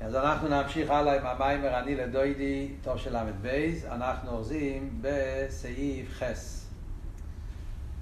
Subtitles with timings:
[0.00, 6.66] אז אנחנו נמשיך הלאה עם המיימר אני לדוידי, טוב של ל"ב, אנחנו אוחזים בסעיף חס.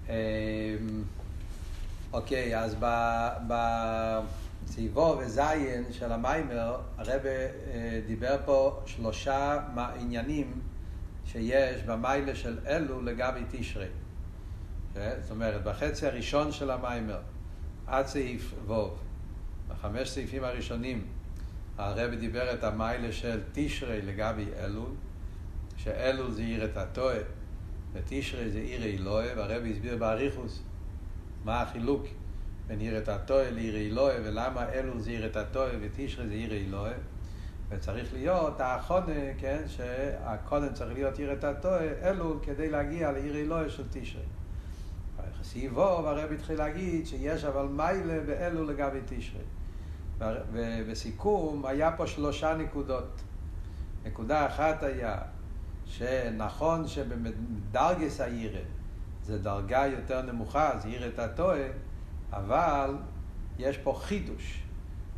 [0.08, 0.14] אמ,
[2.12, 2.76] אוקיי, אז
[3.48, 9.60] בסעיבו וזיין של המיימר, הרב אה, דיבר פה שלושה
[10.01, 10.60] עניינים
[11.26, 13.88] שיש במיילה של אלו לגבי תשרי.
[14.96, 17.20] אה, זאת אומרת, בחצי הראשון של המיימר,
[17.87, 18.73] עד סעיף ו',
[19.69, 21.17] בחמש סעיפים הראשונים,
[21.79, 24.91] הרב דיבר את המיילה של תשרי לגבי אלול,
[25.77, 27.18] שאלול זה עיר את הטועה,
[27.92, 30.62] ותשרי זה עיר אלוהה, והרב הסביר באריכוס
[31.45, 32.06] מה החילוק
[32.66, 36.52] בין עיר את הטועה לעיר אלוהה, ולמה אלול זה עיר את הטועה ותשרי זה עיר
[36.52, 36.95] אלוהה.
[37.68, 43.68] וצריך להיות האחרונה, כן, שהקודם צריך להיות עיר את הטועה, אלול, כדי להגיע לעיר אלוהה
[43.68, 44.23] של תשרי.
[45.42, 49.42] סביבו, והרב התחיל להגיד שיש אבל מיילה באלול לגבי תשרי.
[50.52, 53.22] ובסיכום היה פה שלושה נקודות.
[54.04, 55.18] נקודה אחת היה
[55.84, 58.60] שנכון שבדרגס העירה
[59.23, 61.68] זה דרגה יותר נמוכה, זה עירת הטועה,
[62.32, 62.96] אבל
[63.59, 64.62] יש פה חידוש.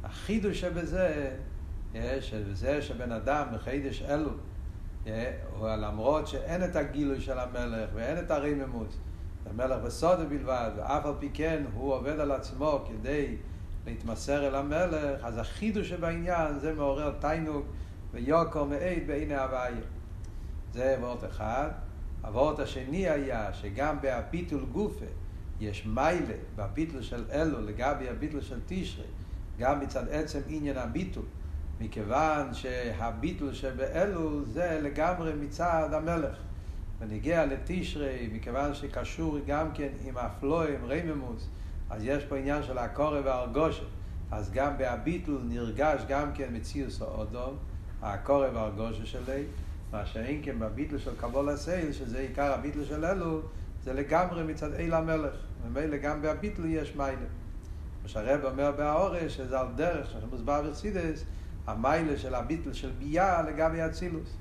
[0.04, 1.36] החידוש שבזה,
[2.20, 4.30] שבזה שבן אדם מחידש אלו,
[5.62, 8.96] למרות שאין את הגילוי של המלך ואין את הרממות,
[9.50, 13.36] המלך בסודה בלבד, ואף על פי כן הוא עובד על עצמו כדי
[13.86, 17.64] להתמסר אל המלך, אז החידוש שבעניין זה מעורר תיינוג
[18.12, 19.80] ויוקר מעיד בעיני הוויה.
[20.72, 21.68] זה וורט אחד.
[22.22, 25.04] הוורט השני היה שגם בהביטול גופה
[25.60, 29.04] יש מיילה בביטול של אלו לגבי הביטול של תשרי,
[29.58, 31.24] גם מצד עצם עניין הביטול,
[31.80, 36.36] מכיוון שהביטול שבאלו זה לגמרי מצד המלך.
[36.98, 41.48] ונגיע לתשרי, מכיוון שקשור גם כן עם הפלואים, רייממוס,
[41.90, 43.82] אז יש פה עניין של הקורא והרגושה.
[44.30, 47.56] אז גם בהביטל נרגש גם כן מציאוס האודום,
[48.02, 49.44] הקורא והרגושה שלי,
[49.92, 53.40] מה שאין כן בביטל של קבול הסייל, שזה עיקר הביטל של אלו,
[53.82, 55.34] זה לגמרי מצד אל המלך.
[55.66, 57.26] ומילא גם בהביטל יש מיילה.
[58.02, 61.24] מה שהרב אומר בהאורש, שזה על דרך, שמוסבר ברסידס,
[61.66, 64.36] המיילה של הביטל של ביה לגבי אצילוס.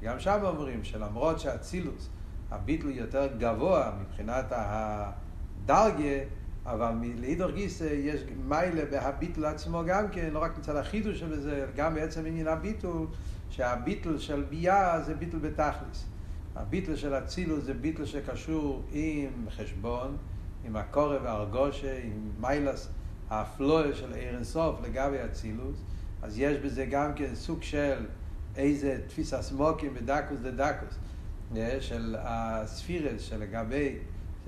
[0.00, 2.08] שגם שם אומרים שלמרות שאצילוס,
[2.50, 6.24] הביטל יותר גבוה מבחינת הדרגה,
[6.66, 11.66] אבל לאידור גיסא יש מיילה בהביטל עצמו גם כן, לא רק מצד החידוש של זה,
[11.76, 13.06] גם בעצם עניין הביטול,
[13.50, 16.06] שהביטל של ביה זה ביטל בתכלס.
[16.56, 20.16] הביטל של אצילוס זה ביטל שקשור עם חשבון,
[20.64, 22.88] עם הקורא והרגושה, עם מיילס,
[23.30, 25.82] האפלואה של עיר אינסוף לגבי אצילוס,
[26.22, 28.06] אז יש בזה גם כן סוג של
[28.56, 30.98] איזה תפיסה סמוקים בדקוס דדקוס,
[31.80, 33.98] של הספירס שלגבי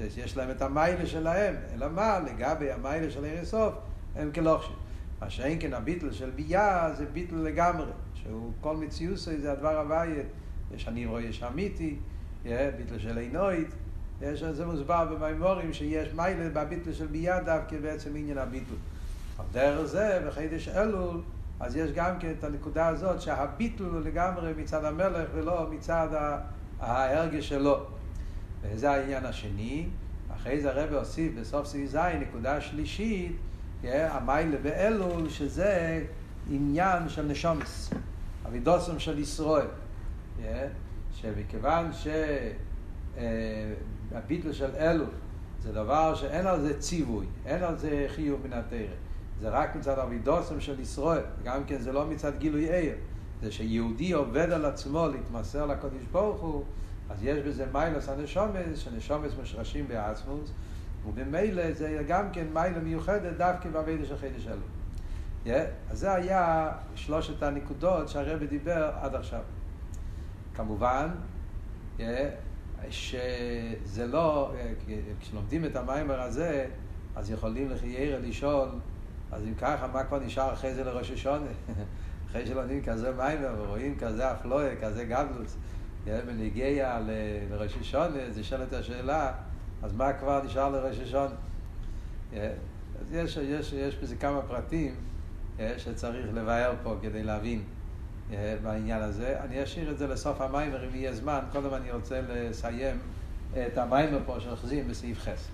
[0.08, 3.74] שיש להם את המיילה שלהם, אלא מה, לגבי המיילה של עיר סוף,
[4.16, 4.72] הם כלוכשי.
[5.22, 10.22] מה שאין כן הביטל של ביה זה ביטל לגמרי, שהוא כל מציוסי זה הדבר הוויה,
[10.74, 11.96] יש אני רואה, יש אמיתי,
[12.44, 13.68] ביטל של עינוית,
[14.22, 18.74] יש זה מוסבר במימורים שיש מיילה בביטל של ביה דווקא בעצם עניין הביטל.
[19.38, 21.20] על דרך זה, בחידש אלול,
[21.60, 26.08] אז יש גם כן את הנקודה הזאת שהביטל הוא לגמרי מצד המלך ולא מצד
[26.80, 27.93] ההרגש שלו.
[28.72, 29.86] וזה העניין השני.
[30.36, 33.36] אחרי זה הרב הוסיף בסוף סעיף ז', נקודה שלישית,
[33.84, 36.04] המיילה באלול, שזה
[36.50, 37.90] עניין של נשומס,
[38.46, 39.66] אבידוסם של ישראל.
[41.12, 41.90] שמכיוון
[44.12, 45.10] שהביטל של אלול
[45.62, 48.78] זה דבר שאין על זה ציווי, אין על זה חיוב מן התרא.
[49.40, 52.94] זה רק מצד אבידוסם של ישראל, גם כן זה לא מצד גילוי עיר.
[53.42, 56.64] זה שיהודי עובד על עצמו להתמסר לקודש ברוך הוא,
[57.10, 60.52] אז יש בזה מיילס הנשומס, שנשומס משרשים בעצמוס,
[61.06, 64.56] ובמילא זה גם כן מיילה מיוחדת דווקא בעבידה של חידש אלו.
[65.46, 65.48] Yeah,
[65.90, 69.42] אז זה היה שלושת הנקודות שהרבי דיבר עד עכשיו.
[70.54, 71.08] כמובן,
[71.98, 72.02] yeah,
[72.90, 74.52] שזה לא,
[75.20, 76.66] כשלומדים את המיימר הזה,
[77.16, 78.68] אז יכולים לחיירה לשאול,
[79.32, 81.46] אז אם ככה, מה כבר נשאר אחרי זה לראש השונה?
[82.30, 85.56] אחרי שלומדים כזה מיימר ורואים כזה אפלואה, כזה גבלוס.
[86.06, 86.98] בניגיע
[87.50, 89.32] לראש השונה, אז נשאלת השאלה,
[89.82, 91.34] אז מה כבר נשאר לראש השונה?
[93.00, 94.94] אז יש, יש, יש בזה כמה פרטים
[95.78, 97.62] שצריך לבאר פה כדי להבין
[98.62, 99.40] בעניין הזה.
[99.40, 102.98] אני אשאיר את זה לסוף המיימר אם יהיה זמן, קודם אני רוצה לסיים
[103.52, 105.48] את המיימר פה שאוחזים בסעיף חס.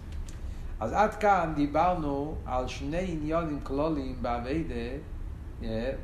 [0.81, 4.97] אז עד כאן דיברנו על שני עניונים כלולים באביידה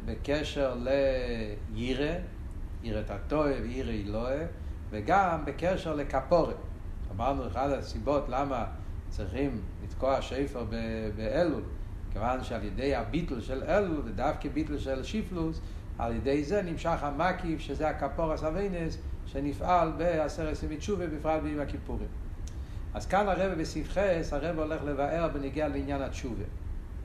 [0.04, 2.14] בקשר לירא,
[2.86, 4.46] יראת הטועה וירא אלוהה,
[4.90, 6.56] וגם בקשר לכפורת.
[7.14, 8.64] אמרנו, אחת הסיבות למה
[9.08, 10.64] צריכים לתקוע שפר
[11.16, 11.62] באלול,
[12.12, 15.60] כיוון שעל ידי הביטל של אלו, ודווקא ביטל של שיפלוס,
[15.98, 22.08] על ידי זה נמשך המקיף, שזה הכפורס אביינס, שנפעל בעשרת ימי תשובה, בפרט ביום הכיפורים.
[22.94, 26.44] אז כאן הרב בסעיף חס, הרב הולך לבאר בנגיע לעניין התשובה.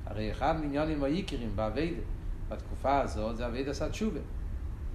[0.05, 2.01] הרי אחד מעניינים העיקרים באביידה,
[2.49, 4.19] בתקופה הזאת, זה אביידה עשה תשובה.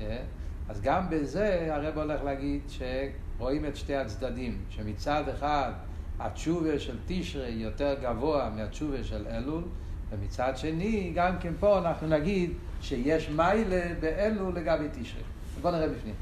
[0.00, 0.22] אה?
[0.68, 5.72] אז גם בזה הרב הולך להגיד שרואים את שתי הצדדים, שמצד אחד
[6.18, 9.62] התשובה של תשרי יותר גבוה מהתשובה של אלול,
[10.10, 15.22] ומצד שני, גם כן פה אנחנו נגיד שיש מיילה באלול לגבי תשרי.
[15.62, 16.14] בואו נראה בפנים.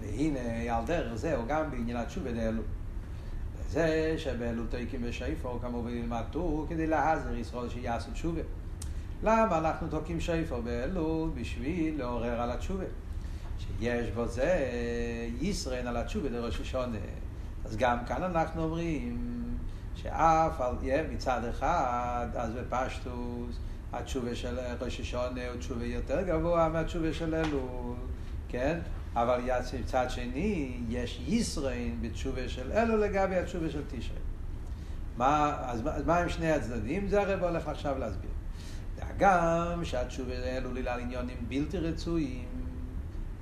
[0.00, 2.64] והנה, על דרך זהו גם בעניין התשובה דאלול.
[3.68, 8.40] זה שבאלול תויקים ושיפור כמובן ילמד טור כדי להזר ישראל שיעשו תשובה.
[9.22, 11.30] למה אנחנו תוקעים שיפור באלול?
[11.34, 12.84] בשביל לעורר על התשובה.
[13.58, 14.68] שיש בו זה
[15.40, 16.98] ישרן על התשובה לראש השונה.
[17.64, 19.18] אז גם כאן אנחנו אומרים
[19.94, 20.74] שאף על
[21.10, 23.58] מצד אחד, אז בפשטוס,
[23.92, 27.96] התשובה של ראש השונה הוא תשובה יותר גבוה מהתשובה של אלול,
[28.48, 28.78] כן?
[29.14, 29.40] אבל
[29.80, 34.16] מצד שני, יש ישרין בתשובה של אלו לגבי התשובה של תשרי.
[35.16, 37.08] מה, אז, אז מה עם שני הצדדים?
[37.08, 38.31] זה הרב הולך עכשיו להסביר.
[39.18, 42.48] גם שהתשובה אלו לילה עניונים בלתי רצויים,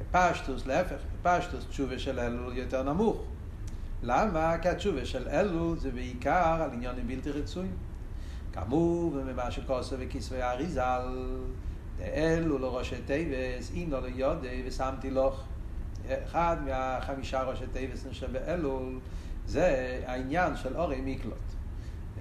[0.00, 3.22] בפשטוס, להפך, בפשטוס תשובה של אלו יותר נמוך.
[4.02, 4.58] למה?
[4.62, 7.76] כי התשובה של אלו זה בעיקר על עניונים בלתי רצויים.
[8.52, 11.38] כאמור, וממה שכוסו וכספי האריזל,
[12.00, 15.44] אלו לא ראשי תיבס, אינו לא יודי ושמתי לוך.
[16.08, 18.98] אחד מהחמישה ראשי תיבס שבאלול
[19.46, 21.34] זה העניין של אורי מיקלוט.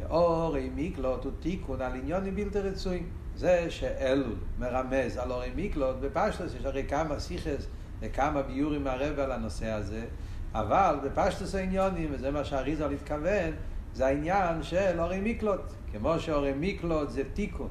[0.10, 3.10] אורי מיקלוט הוא תיקון על עניונים בלתי רצויים.
[3.40, 7.68] זה שאלול מרמז על אורי מיקלוט, בפשטוס יש הרי כמה סיכס
[8.00, 10.06] וכמה ביורים מהרבה על הנושא הזה,
[10.54, 13.52] אבל בפשטוס העניונים, וזה מה שהאריזל התכוון,
[13.94, 15.62] זה העניין של אורי מיקלוט.
[15.92, 17.70] כמו שאורי מיקלוט זה תיקון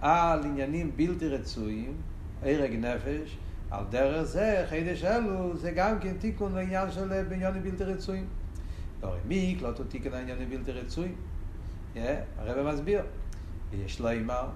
[0.00, 1.96] על עניינים בלתי רצויים,
[2.42, 3.38] הרג נפש,
[3.70, 8.26] על דרך זה, חידש אלו, זה גם כן תיקון לעניין של בעניינים בלתי רצויים.
[9.02, 11.14] אורי מיקלוט הוא תיקון לעניינים בלתי רצויים.
[11.94, 11.98] Yeah,
[12.38, 13.02] הרב מסביר.
[13.70, 14.48] ויש לו אימר,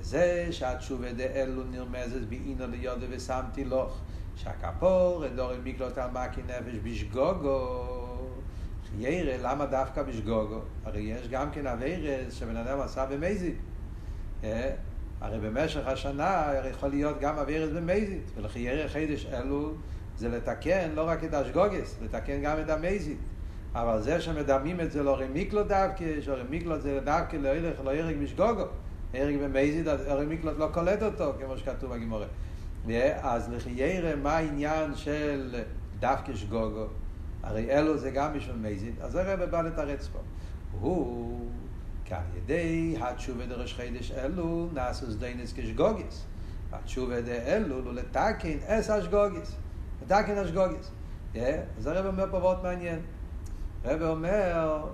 [0.00, 4.00] וזה שהתשובה דאלו נרמזת באינו ליודו ושמתי לוך.
[4.36, 7.86] שהכפור דורי מיקלוט על מקי נפש בשגוגו
[8.98, 10.60] ירא, למה דווקא בשגוגו?
[10.84, 13.54] הרי יש גם כן אביירס שבן אדם עשה במזיד.
[15.20, 19.74] הרי במשך השנה הרי יכול להיות גם אביירס במזיד, ולכי ירא חידש אלו
[20.16, 23.18] זה לתקן לא רק את השגוגס, לתקן גם את המזיד.
[23.74, 28.16] אבל זה שמדמים את זה לא רמיקלו דווקא, שרמיקלו זה דווקא לא ילך, לא ירג
[28.20, 28.64] משגוגו.
[29.14, 32.26] ירג במזיד, הרמיקלו לא קולט אותו, כמו שכתוב בגימורה.
[33.20, 35.62] אז לחיירה, מה העניין של
[36.00, 36.86] דווקא שגוגו?
[37.42, 40.18] הרי אלו זה גם בשביל מזיד, אז הרב בא לתרץ פה.
[40.80, 41.50] הוא,
[42.04, 46.26] כעל ידי התשובה דרש חידש אלו, נעשו סדיינס כשגוגיס.
[46.72, 49.56] התשובה דאלו, הוא לתקן אס השגוגיס.
[50.02, 50.90] לתקן השגוגיס.
[51.78, 53.00] אז הרב אומר פה מאוד מעניין.
[53.84, 54.84] הרב אומר,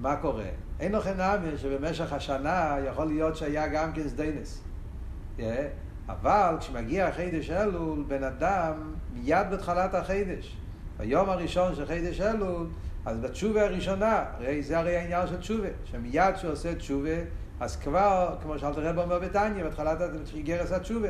[0.00, 0.48] מה קורה?
[0.80, 4.62] אין לכם נאמר שבמשך השנה יכול להיות שהיה גם כן סדיינס.
[6.08, 10.56] אבל כשמגיע החידש אלול, בן אדם מיד בתחילת החידש,
[10.98, 12.66] ביום הראשון של חידש אלול,
[13.06, 17.16] אז בתשובה הראשונה, הרי זה הרי העניין של תשובה, שמיד כשהוא עושה תשובה,
[17.60, 19.98] אז כבר, כמו שאלת הרב אומר בתניא, בתחילת
[20.34, 21.08] איגרס התשובה,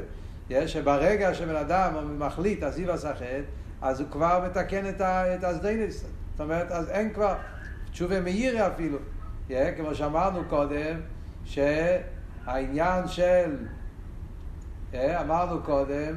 [0.66, 3.44] שברגע שבן אדם מחליט, עזיב הסחט,
[3.82, 6.00] אז הוא כבר מתקן את הסדיינס.
[6.00, 7.34] זאת אומרת, אז אין כבר
[7.90, 8.98] תשובה מאירה אפילו.
[9.48, 11.00] כמו שאמרנו קודם,
[11.44, 13.56] שהעניין של
[14.94, 16.14] אמרנו קודם,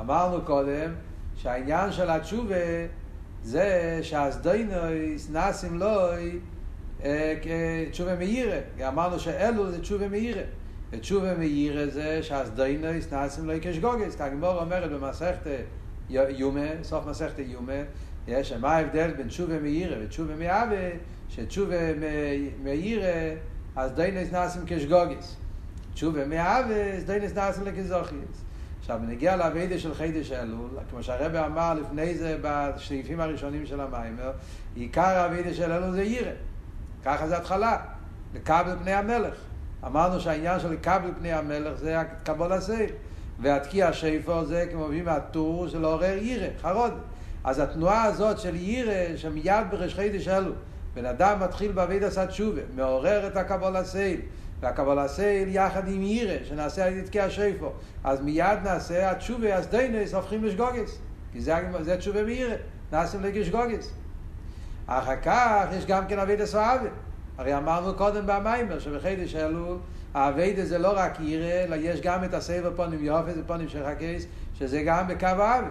[0.00, 0.94] אמרנו קודם
[1.36, 2.54] שהעניין של התשובה
[3.42, 6.38] זה שהסדיינויס נאסים לוי
[7.90, 8.58] תשובה מאירה.
[8.88, 10.42] אמרנו שאלו זה תשובה מאירה.
[10.90, 14.16] ותשובה מאירה זה שהסדיינויס נאסים לוי כשגוגס.
[14.16, 15.46] כגמור אומרת במסכת
[16.10, 17.82] יומה, סוף מסכת יומה,
[18.28, 20.96] יש מה ההבדל בין תשובה מאירה ותשובה מאבה,
[21.28, 21.76] שתשובה
[22.62, 23.34] מאירה,
[23.76, 25.36] אז דיינס נאסים כשגוגס.
[25.94, 28.44] תשובה מאבה, דיינס נאסים לכזוכיס.
[28.80, 34.32] עכשיו, נגיע לאביידה של חידש אלול, כמו שהרבא אמר לפני זה בסעיפים הראשונים של המיימר,
[34.74, 36.32] עיקר האביידה של אלול זה ירא.
[37.04, 37.76] ככה זה התחלה,
[38.34, 39.34] לקבל פני המלך.
[39.86, 42.90] אמרנו שהעניין של לקבל פני המלך זה הקבול הסייל.
[43.40, 46.92] והתקיע שיפו זה כמו מביא מהטור של עורר ירא, חרוד.
[47.44, 50.52] אז התנועה הזאת של ירא, שמיד ברש חידש אלול,
[50.94, 54.20] בן אדם מתחיל בעביד עשה תשובה, מעורר את הקבול הסייל,
[54.60, 57.72] והקבול הסייל יחד עם ירא, שנעשה על ידי תקיע שיפו,
[58.04, 60.98] אז מיד נעשה התשובה, אז דיינס הופכים לשגוגס,
[61.32, 62.54] כי זה, זה תשובה מירא,
[62.92, 63.92] נעשים לגשגוגס.
[64.86, 66.88] אחר כך יש גם כן אבי דסואבי.
[67.38, 69.78] הרי אמרנו קודם במיימר שבחידש אלול
[70.14, 73.86] האביידה זה לא רק ירא, אלא יש גם את הסבב פונים יופי, זה פונים של
[73.86, 74.26] חקייס,
[74.58, 75.70] שזה גם בקו האבי.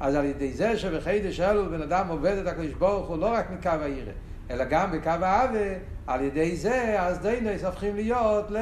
[0.00, 3.50] אז על ידי זה שבחידש אלול בן אדם עובד את הקדוש ברוך הוא לא רק
[3.50, 4.12] מקו הירא,
[4.50, 5.74] אלא גם בקו האבי,
[6.06, 8.56] על ידי זה אז דיינס הופכים להיות ל...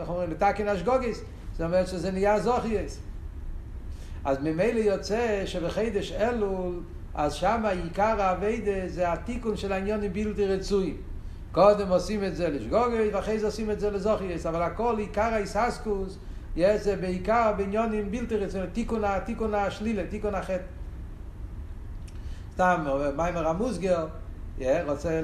[0.00, 0.30] איך אומרים?
[0.30, 1.22] לתקין אשגוגיס.
[1.52, 3.00] זאת אומרת שזה נהיה זוכייס.
[4.24, 6.80] אז ממילא יוצא שבחידש אלול,
[7.14, 10.96] אז שם עיקר האביידה זה התיקון של העניונים בלתי רצויים.
[11.56, 16.18] קודם עושים את זה לשגוגי, ואחרי זה עושים את זה לזוכייס, אבל הכל עיקר האיססקוס,
[16.56, 18.66] יש זה בעיקר בעניונים בלתי רצויים,
[19.24, 20.62] תיקון, השלילה, תיקון החטא.
[22.54, 22.84] סתם,
[23.16, 24.06] מיימר המוסגר,
[24.86, 25.22] רוצה,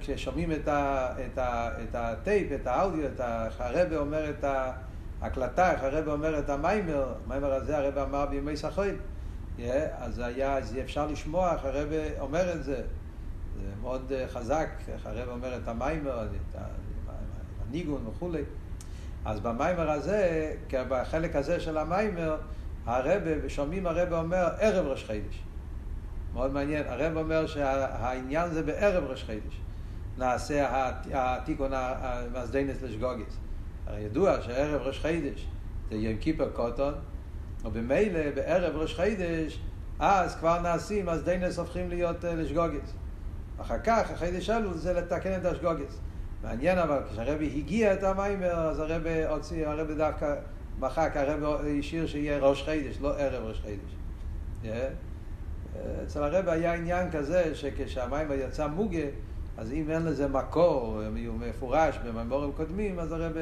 [0.00, 3.20] כששומעים את, ה, את, ה, את הטייפ, את האודיו, את
[3.58, 4.44] הרב אומר את
[5.22, 8.96] ההקלטה, איך הרב אומר את המיימר, המיימר הזה הרב אמר בימי סחוין,
[9.98, 11.88] אז היה, אז אפשר לשמוע איך הרב
[12.20, 12.82] אומר את זה,
[13.62, 16.60] זה מאוד חזק, איך הרב אומר את המיימר, את
[17.68, 18.42] הניגון וכולי.
[19.24, 22.36] אז במיימר הזה, בחלק הזה של המיימר,
[22.86, 25.42] הרב, שומעים הרב אומר ערב ראש חידש.
[26.34, 26.84] מאוד מעניין.
[26.86, 29.60] הרב אומר שהעניין זה בערב ראש חידש.
[30.18, 33.36] נעשה התיקון המזדנס לשגוגס.
[33.86, 35.46] הרי ידוע שערב ראש חידש
[35.90, 36.94] זה יום כיפר קוטון,
[37.64, 39.60] ובמילא בערב ראש חידש
[39.98, 42.94] אז כבר נעשים, אז דיינס הופכים להיות לשגוגס.
[43.60, 45.98] אחר כך, החידש אלו זה לתקן את השגוגס.
[46.42, 50.34] מעניין אבל, כשהרבי הגיע את המיימר, אז הרבי הוציא, הרבי דווקא
[50.78, 53.62] מחק, הרבי השאיר שיהיה ראש חידש, לא ערב ראש.
[54.64, 54.66] Yeah.
[56.04, 59.06] אצל הרב היה עניין כזה שכשהמים יצא מוגה,
[59.58, 61.00] אז אם אין לזה מקור
[61.38, 63.32] מפורש בממורים קודמים, אז הרב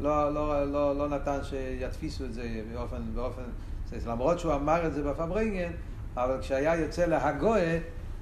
[0.00, 3.42] לא, לא, לא, לא נתן שיתפיסו את זה באופן, באופן,
[4.06, 5.70] למרות שהוא אמר את זה בפברנגן,
[6.16, 7.78] אבל כשהיה יוצא להגואה,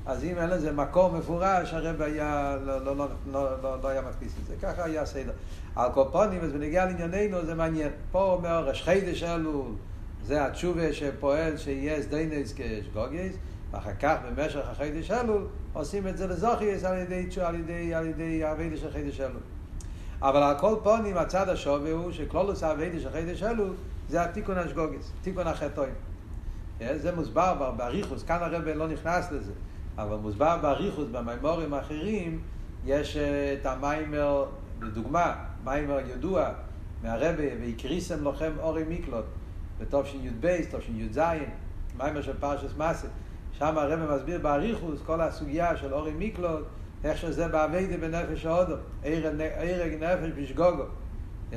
[0.06, 4.02] אז אם אין לזה מקור מפורש, הרב היה, לא, לא, לא, לא, לא, לא היה
[4.02, 4.54] מדפיס את זה.
[4.62, 5.32] ככה היה סדר.
[5.76, 7.90] על קופונים, אז בנגיע לענייננו זה מעניין.
[8.12, 9.72] פה אומר, ראש חידש אלול,
[10.24, 13.36] זה התשובה שפועל שיהיה סדיינס כשגוגייס,
[13.70, 18.44] ואחר כך במשך החידש אלול עושים את זה לזוכייס על ידי, על ידי, על ידי
[18.44, 19.42] הווידה של חידש אלול.
[20.22, 23.74] אבל על כל פונים הצד השווה הוא שכלולוס הווידה של חידש אלול
[24.08, 25.94] זה התיקון השגוגס, תיקון החטאים.
[26.94, 29.52] זה מוסבר באריכוס, כאן הרב לא נכנס לזה,
[30.02, 32.40] אבל מוסבר באריכוס, במימורים האחרים,
[32.84, 34.44] יש את המיימר,
[34.82, 36.48] לדוגמה, מיימר ידוע
[37.02, 39.24] מהרבה, ויקריסם לוחם אורי מיקלוט,
[39.80, 40.18] בתש"י
[40.70, 41.44] תש"י
[41.98, 43.08] מיימר של פרשס מסה,
[43.52, 46.64] שם הרב מסביר באריכוס כל הסוגיה של אורי מיקלוט,
[47.04, 50.84] איך שזה באביידה בנפש האודו, ערג נפש בשגוגו.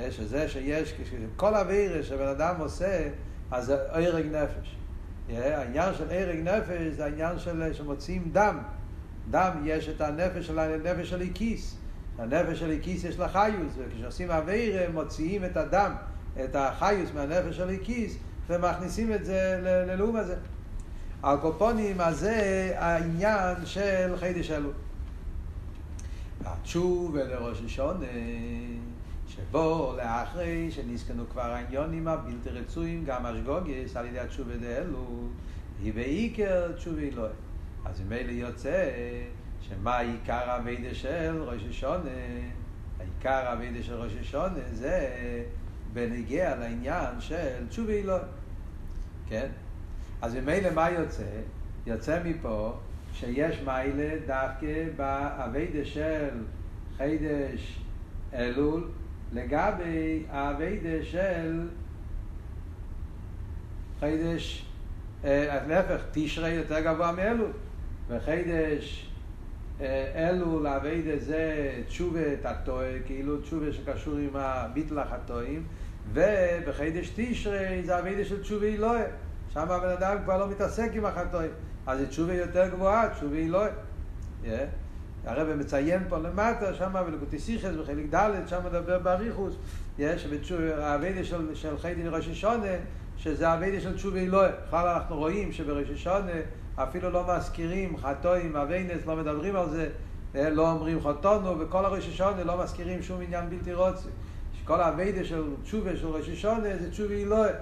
[0.10, 0.94] שזה שיש,
[1.36, 3.10] כל אביירה שבן אדם עושה,
[3.52, 4.76] אז זה ערג נפש.
[5.30, 8.58] העניין של ערג נפש זה העניין של שמוצאים דם.
[9.32, 11.76] דם יש את הנפש של הנפש של הכיס.
[12.18, 15.96] הנפש של הכיס יש לה חיוס, וכשעושים אביירה מוציאים את הדם.
[16.44, 18.18] את החיוס מהנפש של הכיס,
[18.50, 20.36] ומכניסים את זה ללאום הזה.
[21.24, 24.70] על קופונים, אז זה העניין של חידש אלו.
[26.46, 28.06] התשובה לראש השונה,
[29.36, 35.28] שבו לאחרי שנזכנו כבר העניונים הבלתי רצויים, גם אשגוגס על ידי התשובה דאלו,
[35.84, 37.34] היא בעיקר תשובה אלוהי.
[37.86, 38.90] אז ממילא יוצא
[39.62, 42.10] שמה עיקר הווידה של ראש השונה?
[43.00, 45.10] העיקר הווידה של ראש השונה זה
[45.94, 48.22] בנגיע לעניין של תשובי אלוהי.
[49.30, 49.48] כן?
[50.22, 51.24] אז ממילא מה יוצא?
[51.88, 52.74] יוצא מפה
[53.14, 56.30] שיש מיילה דווקא באביידה של
[56.98, 57.80] חידש
[58.34, 58.90] אלול
[59.34, 61.68] לגבי האביידה של
[64.00, 64.66] חידש,
[65.26, 67.52] אה, להפך, תשרי יותר גבוה מאלול.
[68.10, 69.10] וחידש
[69.82, 75.64] אה, אלול, האביידה זה תשובה תתוה, כאילו תשובה שקשור עם הביטל החטואים.
[76.14, 79.04] ובחידש תשרי זה אבידה של תשובי אלוהי.
[79.54, 81.52] שם הבן אדם כבר לא מתעסק עם החטאים.
[81.88, 83.72] אז זה תשובי יותר גבוהה, תשובי אלוהי.
[84.44, 84.48] Yeah.
[85.26, 89.56] הרב מציין פה למטה, שם בלקוטי סיכס בחלק ד', שם מדבר באריכוס,
[90.00, 90.28] יש
[90.78, 92.72] האבידה של, של חיידין ראש השונה,
[93.18, 94.52] שזה האבידה של תשובי אלוהי.
[94.68, 96.32] בכלל אנחנו רואים שבראש השונה
[96.76, 99.90] אפילו לא מזכירים חטאים, אבינס, לא מדברים על זה,
[100.36, 104.08] לא אומרים חטאנו, וכל הראש השונה לא מזכירים שום עניין בלתי רוצי.
[104.66, 107.54] כל האביידה של תשובה של ראש השונה זה תשובה אלוהי.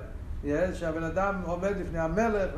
[0.74, 2.50] שהבן אדם עומד לפני המלך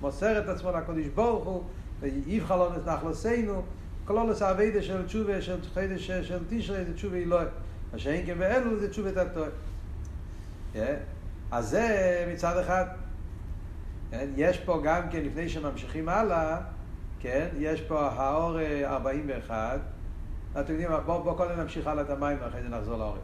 [0.00, 1.62] ומוסר את עצמו לקודש ברוך הוא
[2.00, 3.62] ויבחר לו נחלוסינו
[4.04, 7.46] כל עוד האביידה של תשובה של חידש של תשרי זה תשובה אלוהי.
[7.92, 9.48] מה שאין כן באלו זה תשובה תתוי.
[11.50, 12.84] אז זה מצד אחד.
[14.10, 14.28] כן?
[14.36, 16.60] יש פה גם כן, לפני שממשיכים הלאה,
[17.20, 17.48] כן?
[17.58, 19.80] יש פה האור 41.
[20.60, 23.20] אתם יודעים, בואו בוא קודם נמשיך הלאה את המים ואחרי זה נחזור לאורץ.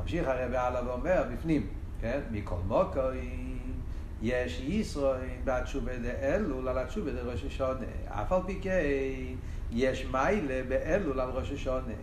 [0.00, 1.66] ממשיך הרב הלאה ואומר, בפנים,
[2.00, 2.20] כן?
[2.30, 3.30] מכל מוקוי
[4.22, 7.86] יש ישראל בתשובה דאלול על התשובה דראש השונה.
[8.08, 8.80] אף על פי כן
[9.70, 11.94] יש מיילה באלול על ראש השונה.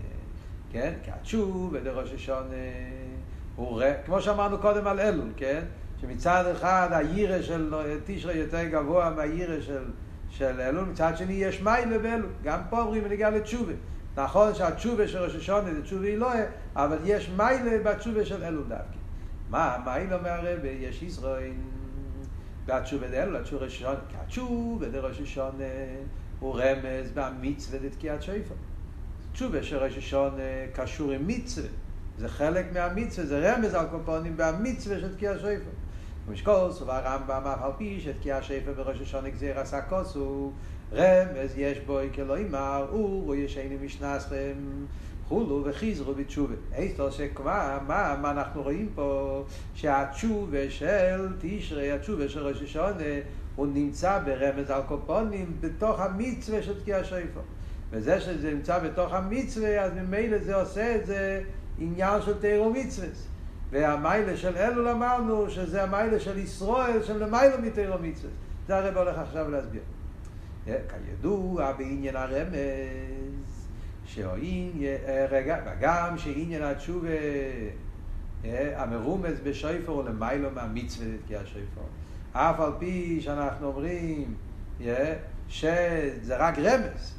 [0.71, 0.93] כן?
[1.03, 2.55] כי התשובה דראש השונה
[3.55, 3.93] הוא ר...
[4.05, 5.63] כמו שאמרנו קודם על אלול, כן?
[6.01, 7.73] שמצד אחד הירא של
[8.05, 9.83] תשרי יותר גבוה מהירא של,
[10.29, 12.29] של אלול, מצד שני יש מיילה באלול.
[12.43, 13.73] גם פה אומרים בניגע לתשובה.
[14.17, 16.41] נכון שהתשובה של ראש השונה זה תשובה אלוהי,
[16.75, 18.97] אבל יש מיילה בתשובה של אלול דווקא.
[19.49, 20.59] מה, מיילה הרב?
[20.65, 21.53] יש ישראל
[22.65, 25.63] והתשובה דאלו, התשובה ראשון, כי התשובה דראש השונה
[26.41, 28.55] הוא רמז במצווה דתקיעת שויפר.
[29.33, 31.69] תשובה של ראש השונה קשור עם מצווה.
[32.17, 35.69] זה חלק מהמצווה, זה רמז על קופונים במצווה של תקיעת שויפר.
[36.27, 40.51] ומשקול סובר הרמב"ם אף על פי שתקיע שפר בראש השונה גזיר עשה כוסו
[40.93, 44.53] רמז יש בו כלא אמר הוא ישני משנסכם
[45.27, 46.55] חולו וחיזרו בתשובה.
[46.75, 49.43] איתו שכמה, מה, מה אנחנו רואים פה?
[49.73, 53.03] שהתשובה של תשרי, התשובה של ראש השונה,
[53.55, 57.41] הוא נמצא ברמז על קופונים בתוך המצווה של תקיע שפר.
[57.91, 61.41] וזה שזה נמצא בתוך המצווה, אז ממילא זה עושה את זה
[61.79, 63.07] עניין של תירו מצווה.
[63.71, 68.31] והמיילה של אלול אמרנו שזה המיילה של ישראל של למיילה מתירו מצווה.
[68.67, 69.81] זה הרב הולך עכשיו להסביר.
[70.65, 73.67] כידוע בעניין הרמז
[74.05, 74.71] שאוין,
[75.29, 77.09] רגע, וגם שעניין התשובה
[78.75, 81.81] המרומז בשויפר הוא למיילו מהמצווה לתקיע שויפר.
[82.33, 84.35] אף על פי שאנחנו אומרים
[85.49, 87.13] שזה רק רמז,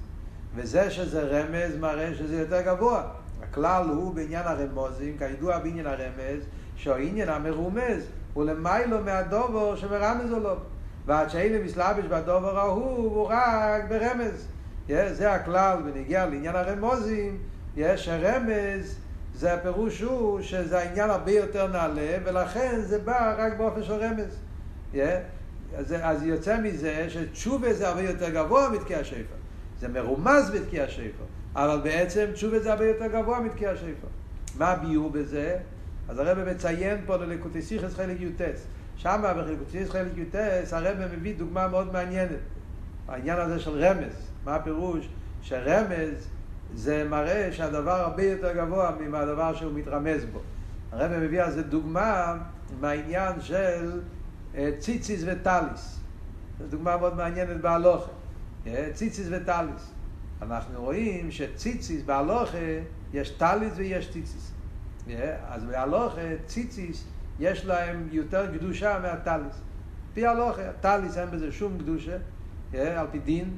[0.54, 3.02] וזה שזה רמז מראה שזה יותר גבוה.
[3.42, 6.42] הכלל הוא בעניין הרמוזים, כידוע בעניין הרמז,
[6.76, 10.57] שהעניין המרומז הוא למיילו מהדובר שמרמז או לא.
[11.07, 14.47] ועד שאלה מסלבש בדובר ההוא הוא רק ברמז.
[14.88, 17.38] זה הכלל בנגיע לעניין הרמוזים,
[17.76, 18.97] יש הרמז,
[19.35, 24.37] זה הפירוש הוא שזה העניין הרבה יותר נעלה, ולכן זה בא רק באופן של רמז.
[24.95, 29.35] אז, אז יוצא מזה שתשובה זה הרבה יותר גבוה מתקיע שפר.
[29.81, 31.25] זה מרומז בתקיע שפר,
[31.55, 34.09] אבל בעצם תשובה זה הרבה יותר גבוה מתקיע שפר.
[34.59, 35.59] מה הביאור בזה?
[36.09, 38.41] אז הרב מציין פה ללקוטי סיכס חלק י"ט.
[38.97, 40.35] שם בחלקוטי סיכס חלק י"ט
[40.73, 42.39] הרב מביא דוגמה מאוד מעניינת.
[43.09, 44.31] העניין הזה של רמז.
[44.45, 45.09] מה הפירוש?
[45.43, 46.28] שרמז
[46.75, 50.39] זה מראה שהדבר הרבה יותר גבוה מהדבר שהוא מתרמז בו.
[50.93, 52.39] הרב מביא על זה דוגמה
[52.81, 54.00] מהעניין של
[54.78, 56.00] ציציס וטליס.
[56.58, 58.10] זו דוגמה מאוד מעניינת בהלוכה.
[58.93, 59.93] ציציס וטליס.
[60.43, 62.58] אנחנו רואים שציציס בהלוכה
[63.12, 64.52] יש טליס ויש ציציס.
[65.49, 67.04] אז בהלוכה ציציס
[67.38, 69.60] יש להם יותר קדושה מהטליס.
[70.15, 72.17] פי הלוכה, טליס אין בזה שום קדושה,
[72.73, 73.50] על פי דין,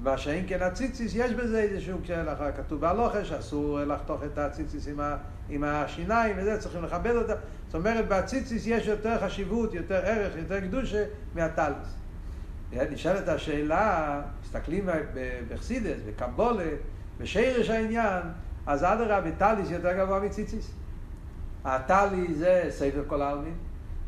[0.00, 5.00] מה שאין כן הציציס, יש בזה איזשהו כשלחה, כתוב בהלוכה שאסור לחתוך את הציציס עם,
[5.48, 7.34] עם השיניים וזה, צריכים לכבד אותה.
[7.74, 11.94] זאת אומרת, בציציס יש יותר חשיבות, יותר ערך, יותר קדושה מהטליס.
[12.72, 14.88] נשאלת השאלה, מסתכלים
[15.48, 16.68] בחסידס, בקבולה,
[17.18, 18.22] בשרש העניין,
[18.66, 20.70] אז אדרבה, טליס יותר גבוה מציציס.
[21.64, 23.54] הטלי זה ספר כל העלמין,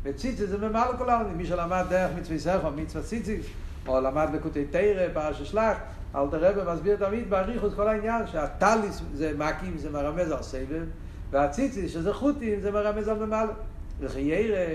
[0.03, 1.37] וציציס זה ממלא כל העלמין.
[1.37, 3.45] מי שלמד דרך מצווה סכו, מצווה ציציס,
[3.87, 5.77] או למד בקוטי תרא, פרש שלח,
[6.15, 10.83] אל תרבה מסביר תמיד באריכוס כל העניין שהטליס זה מקים, זה מרמז על סבב,
[11.31, 13.53] והציציס שזה חוטים, זה מרמז על ממלא.
[13.99, 14.65] וחיירא,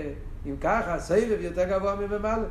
[0.45, 2.47] אם ככה, סבב יותר גבוה מממלא.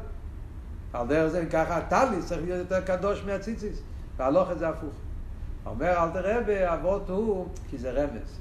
[0.93, 3.83] על דרך זה, אם ככה, הטליס צריך להיות יותר קדוש מהציציס,
[4.17, 4.95] והלוך את זה הפוך.
[5.67, 8.39] אומר אל תרבה, אבות הוא, כי זה רמז.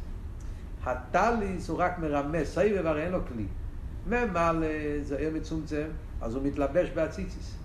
[0.84, 3.45] הטליס הוא רק מרמז, סבב הרי אין לו כלי.
[4.08, 4.67] ממלא
[5.02, 5.88] זה עיר מצומצם,
[6.21, 7.56] אז הוא מתלבש בהציציס.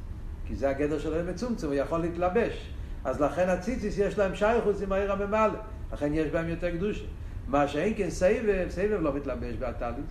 [0.46, 2.70] כי זה הגדר של העיר מצומצם, הוא יכול להתלבש.
[3.04, 5.58] אז לכן הציציס יש להם שייכוס עם העיר הממלא,
[5.92, 7.04] לכן יש בהם יותר קדושה.
[7.48, 10.10] מה שאין כן סבב, סבב לא מתלבש בהטליס.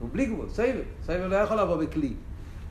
[0.00, 0.82] הוא בלי גבול, סבב.
[1.06, 2.12] סבב לא יכול לבוא בכלי.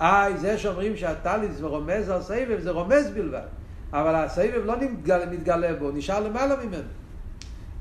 [0.02, 3.48] אה, זה שאומרים שהטליס רומז על סבב, זה רומז בלבד.
[3.94, 6.88] אבל הסבב לא מתגלה, מתגלה בו, נשאר למעלה ממנו.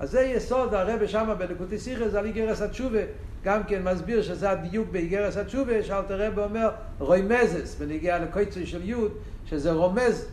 [0.01, 2.99] אז זה יסוד הרבה שמה בנקודי סיכס על איגרס התשובה,
[3.45, 9.13] גם כן מסביר שזה הדיוק באיגרס התשובה, שאלתר רב אומר רוימזס, בנגיע לקויצוי של יוד,
[9.47, 10.27] שזה רומז,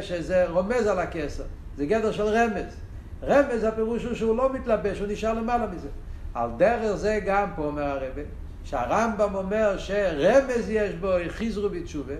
[0.00, 1.44] שזה רומז על הכסר,
[1.76, 2.76] זה גדר של רמז.
[3.22, 5.88] רמז הפירוש הוא שהוא לא מתלבש, הוא נשאר למעלה מזה.
[6.34, 8.22] על דרך זה גם פה אומר הרבה,
[8.64, 12.14] שהרמב"ם אומר שרמז יש בו, חיזרו בתשובה,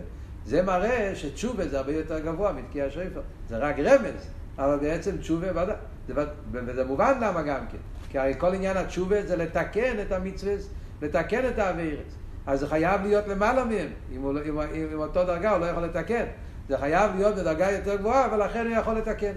[0.45, 3.21] זה מראה שתשובה זה הרבה יותר גבוה מתקיע שופר.
[3.49, 5.75] זה רק רמז, אבל בעצם תשובה ודאי.
[6.53, 7.79] וזה מובן למה גם כן.
[8.11, 10.53] כי הרי כל עניין התשובה זה לתקן את המצווה,
[11.03, 12.17] לתקן את האווירס.
[12.47, 13.89] אז זה חייב להיות למעלה מהם.
[14.13, 16.25] אם, הוא, לא- אם, אם, אם אותו דרגה הוא לא יכול לתקן.
[16.69, 19.33] זה חייב להיות בדרגה יותר גבוהה, ולכן הוא יכול לתקן.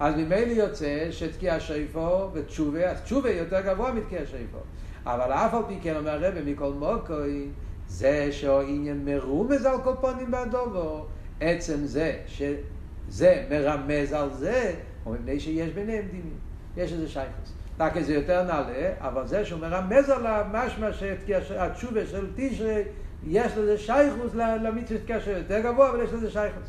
[0.00, 4.58] אז ממילא יוצא שתקיע שיפו ותשובה, אז תשובה יותר גבוה מתקיע שיפו.
[5.06, 7.48] אבל אף על פי כן אומר הרב מכל מוקוי,
[7.88, 11.06] זה שהעניין מרומז על כל פונים בדובו,
[11.40, 14.74] עצם זה שזה מרמז על זה,
[15.06, 16.36] או מפני שיש ביניהם דינים.
[16.76, 17.52] יש איזה שייכוס.
[17.80, 22.82] רק זה יותר נעלה, אבל זה שהוא מרמז עליו, משמע שהתשובה של תשרי,
[23.26, 26.68] יש לזה שייכוס למצווה תקיע יותר גבוה, אבל יש לזה שייכוס.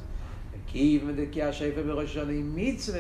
[0.74, 3.00] כי מדכי השפע בראש השנה עם מצווה,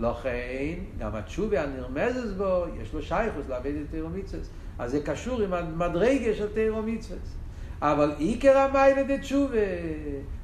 [0.00, 4.42] לכן גם התשובה הנרמזת בו, יש לו שייכוס לעבד את תירו מצווה.
[4.78, 7.18] אז זה קשור עם המדרגה של תירו מצווה.
[7.80, 9.58] אבל עיקר המיילה דתשובה,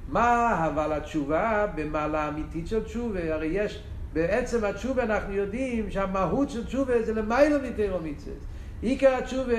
[0.09, 3.35] מה אבל התשובה במעלה אמיתית של תשובה?
[3.35, 8.35] הרי יש, בעצם התשובה אנחנו יודעים שהמהות של תשובה זה למיילה מתירו מצווה.
[8.83, 9.53] עיקר התשובה,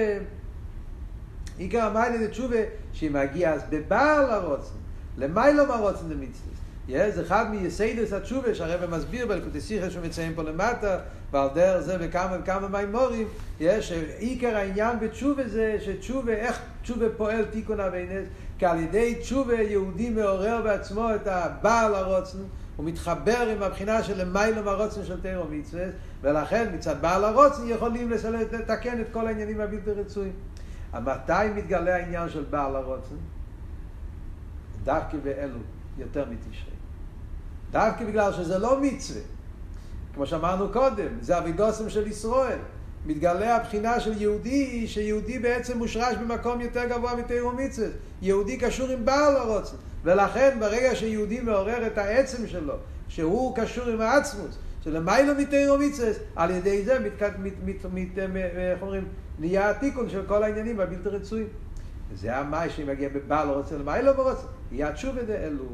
[1.57, 2.61] עיקר המיילה דתשובה,
[2.93, 4.75] שהיא מגיעה אז בבעל הרוצן,
[5.17, 6.51] למיילה מהרוצן למצווה.
[6.91, 10.99] זה אחד מייסיידס התשובה שהרבא מסביר בלקוטי שיחה שהוא מציין פה למטה
[11.31, 13.27] ועל דרך זה בכמה וכמה מימורים
[13.59, 18.27] יש עיקר העניין בתשובה זה שתשובה, איך תשובה פועל תיקון אבינס
[18.59, 22.37] כי על ידי תשובה יהודי מעורר בעצמו את הבעל הרוצן
[22.75, 25.85] הוא מתחבר עם הבחינה של למיילום הרוצן של תירו מצווה
[26.21, 28.11] ולכן מצד בעל הרוצן יכולים
[28.51, 30.33] לתקן את כל העניינים הבלתי רצויים
[30.93, 33.15] מתי מתגלה העניין של בעל הרוצן?
[34.83, 35.59] דווקא באלו
[35.97, 36.70] יותר מתשרי.
[37.71, 39.21] דווקא בגלל שזה לא מצווה.
[40.13, 42.59] כמו שאמרנו קודם, זה אבידוסם של ישראל.
[43.05, 47.87] מתגלה הבחינה של יהודי, שיהודי בעצם מושרש במקום יותר גבוה מתירו מצווה.
[48.21, 49.75] יהודי קשור עם בעל הרוצן.
[50.03, 52.73] ולכן ברגע שיהודי מעורר את העצם שלו,
[53.07, 58.81] שהוא קשור עם העצמוס, שלמיילו מתירו מצווה, על ידי זה מת, מת, מת, מת, איך
[58.81, 59.05] אומרים,
[59.39, 61.47] נהיה התיקון של כל העניינים הבלתי רצויים.
[62.15, 65.65] זה המאי שמגיע בבעל רוצה למיילו ורוצה, יהיה התשובה דאלו.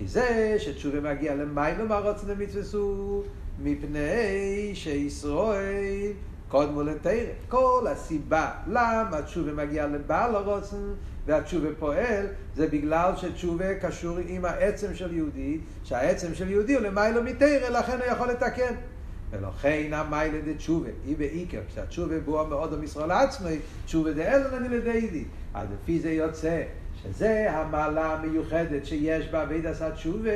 [0.00, 3.22] כי זה שתשובה מגיע למיילו מהרוצה למצווסו,
[3.62, 6.12] מפני שישראל
[6.48, 7.32] קודמו לתרא.
[7.48, 10.94] כל הסיבה למה תשובה מגיע לבעל הרוצן
[11.26, 17.22] והתשובה פועל, זה בגלל שתשובה קשור עם העצם של יהודי, שהעצם של יהודי הוא למיילו
[17.22, 18.74] מתרא, לכן הוא יכול לתקן.
[19.30, 25.24] ולכן המיילה דתשובה, אי בעיקר, כשהתשובה בואה מאוד במשרול עצמי, תשובה דאלן אני לדיידי.
[25.54, 26.62] אז לפי זה יוצא
[27.02, 30.30] שזה המעלה המיוחדת שיש בעביד עשה תשובה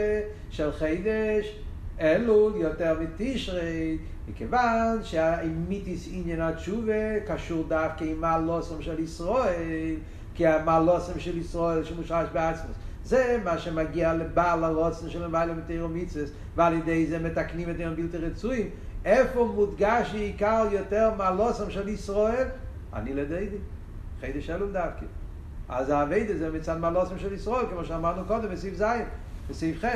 [0.51, 1.59] של חידש
[2.01, 3.99] אלול יותר מתשרי,
[4.29, 9.95] מכיוון שהאמיתיס עניין התשובה קשור דווקא עם מעלוסם של ישראל,
[10.35, 12.77] כי המעלוסם של ישראל שמושרש בעצמוס.
[13.05, 16.25] זה מה שמגיע לבעל הרוצן של למעלה מתירו מצווה,
[16.57, 18.71] ועל ידי זה מתקנים את היום בלתי רצויים.
[19.05, 22.49] איפה מודגש עיקר יותר מעלוסם של ישראל?
[22.95, 23.57] אני לדיידי.
[24.21, 25.07] חידש אלול דווקא.
[25.69, 28.85] אז האביידה זה מצד מעלוסם של ישראל, כמו שאמרנו קודם בסעיף ז',
[29.51, 29.89] בסעיף ח',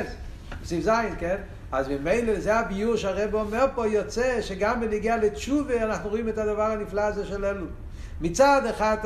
[0.61, 1.37] בסעיף ז', כן?
[1.71, 6.63] אז ממילא זה הביור שהרב אומר פה יוצא שגם בנגיעה לתשובה אנחנו רואים את הדבר
[6.63, 7.67] הנפלא הזה של אלול.
[8.21, 8.97] מצד אחד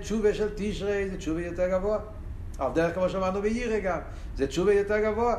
[0.00, 1.98] תשובה של תשרי זה תשובה יותר גבוה.
[2.58, 3.98] על דרך כמו שאמרנו בירא גם,
[4.36, 5.36] זה תשובה יותר גבוה.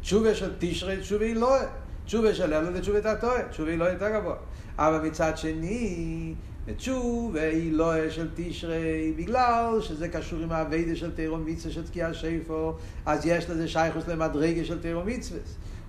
[0.00, 1.66] תשובה של תשרי תשובה אלוהי.
[2.10, 4.34] תשובה של אלול זה תשובה תתוה, תשובה אלוהי יותר גבוה.
[4.78, 6.34] אבל מצד שני,
[6.66, 12.14] ותשובה היא לא של תשרי, בגלל שזה קשור עם האביידה של תירו מצווה של תקיעה
[12.14, 12.74] שיפו,
[13.06, 15.40] אז יש לזה שייכוס למדרגה של תירו מצווה.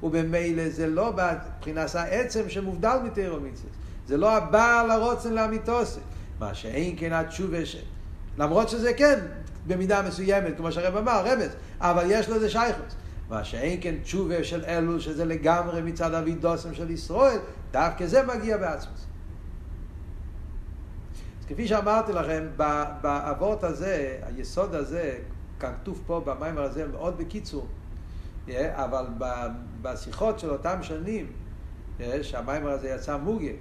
[0.04, 1.14] ובמילא זה לא
[1.58, 3.70] מבחינת העצם שמובדל מתירו מצווה.
[4.08, 6.00] זה לא הבעל הרוצן לאמיתוסי.
[6.40, 7.76] מה שאין כן התשובה ש...
[8.38, 9.20] למרות שזה כן,
[9.68, 12.96] במידה מסוימת, כמו שהרב אמר, רמז, אבל יש לזה שייכוס.
[13.32, 17.38] מה שאין כן תשובה של אלול, שזה לגמרי מצד אבידוסם של ישראל,
[17.72, 19.06] דווקא זה מגיע בעצמוס.
[21.40, 22.48] אז כפי שאמרתי לכם,
[23.02, 25.18] באבות הזה, היסוד הזה,
[25.60, 27.68] כתוב פה במיימר הזה מאוד בקיצור,
[28.50, 29.06] אבל
[29.82, 31.32] בשיחות של אותם שנים,
[32.22, 33.52] שהמיימר הזה יצא מוגה,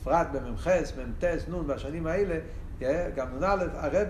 [0.00, 2.38] בפרט במ"ח, מ"ט, נ', בשנים האלה,
[3.16, 4.08] גם נ"א, הרב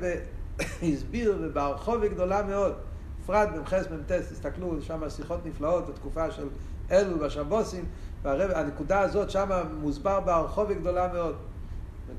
[0.93, 2.75] הסביר בהרחובה גדולה מאוד,
[3.25, 6.49] בפרט במ"ח, מ"ט, תסתכלו, שם שיחות נפלאות בתקופה של
[6.91, 7.85] אלו בשבוסים,
[8.23, 9.49] והנקודה הזאת שם
[9.81, 11.37] מוסבר בהרחובה גדולה מאוד.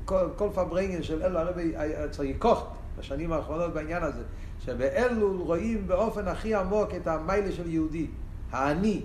[0.04, 1.74] כל, כל פברנגן של אלו הרבי
[2.18, 2.64] לקוח
[2.98, 4.22] בשנים האחרונות בעניין הזה,
[4.64, 8.06] שבאלול רואים באופן הכי עמוק את המיילה של יהודי,
[8.50, 9.02] האני.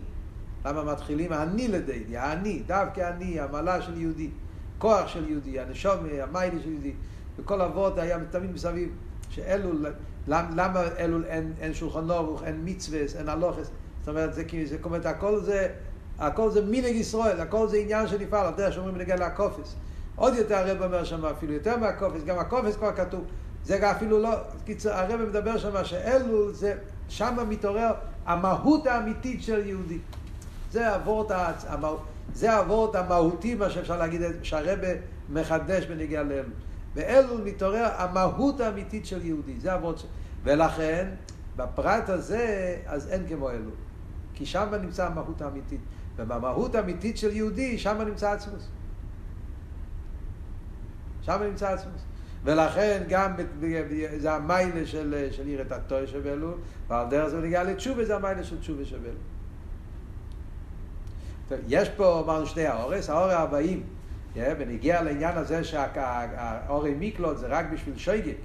[0.65, 4.29] למה מתחילים האני לדיידי, האני, דווקא אני, המעלה של יהודי,
[4.77, 6.93] כוח של יהודי, הנשום, המיילה של יהודי,
[7.37, 8.89] וכל אבות היה תמיד מסביב,
[9.29, 9.85] שאלול,
[10.27, 14.85] למה אלול אין, אין שולחן אורוך, אין מצווה, אין הלוכס, זאת אומרת, זה כאילו, זאת
[14.85, 15.67] אומרת, הכל זה,
[16.19, 19.75] הכל זה מנהג ישראל, הכל זה עניין שנפעל, על דרך שאומרים בנגיע לקופס.
[20.15, 23.23] עוד יותר הרב אומר שם אפילו יותר מהקופס, גם הקופס כבר כתוב,
[23.63, 24.29] זה אפילו לא,
[24.65, 26.75] קיצור, הרב מדבר שם שאלול, זה,
[27.09, 27.91] שם מתעורר
[28.25, 29.97] המהות האמיתית של יהודי.
[30.71, 31.31] זה אבות,
[32.33, 34.87] זה אבות המהותי, מה שאפשר להגיד, שהרבה
[35.29, 36.51] מחדש בנגיעה לאלול.
[36.93, 40.07] באלול מתעורר המהות האמיתית של יהודי, זה אבות.
[40.43, 41.07] ולכן,
[41.55, 43.71] בפרט הזה, אז אין כמו אלול.
[44.33, 45.81] כי שם נמצא המהות האמיתית.
[46.15, 48.67] ובמהות האמיתית של יהודי, שם נמצא עצמוס.
[51.21, 52.01] שם נמצא עצמוס.
[52.43, 53.31] ולכן גם
[54.17, 58.43] זה המיילה של, של עיר את התוי שבאלול, ועל דרך זה נגיע לתשובה, זה המיילה
[58.43, 59.15] של תשובה שבאלול.
[61.67, 63.83] יש פה, אמרנו, שני האורס, האור הבאים,
[64.35, 68.37] ונגיע לעניין הזה שהאורי מיקלוט זה רק בשביל שויגיק.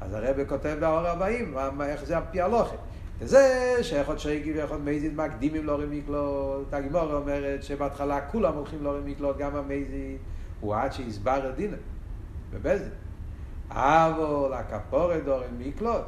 [0.00, 2.76] אז הרב כותב באור הבאים, איך זה על פי הלוכת.
[3.18, 6.74] וזה שאיכות שייגי ואיכות מייזית מקדימים לאורי מיקלוט.
[6.74, 10.18] הגימור אומרת שבהתחלה כולם הולכים לאורי מיקלוט, גם המייזית,
[10.60, 11.76] הוא עד שהסבר את דינה,
[12.52, 12.92] בבזית.
[13.70, 16.04] אבל הכפורת דורי מיקלוט,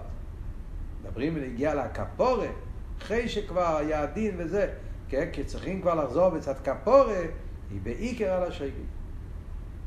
[1.02, 2.50] מדברים ונגיע לכפורת,
[2.98, 4.68] אחרי שכבר היה דין וזה,
[5.08, 5.28] כן?
[5.32, 7.30] כי צריכים כבר לחזור בצד כפורת,
[7.70, 8.82] היא בעיקר על השייגי.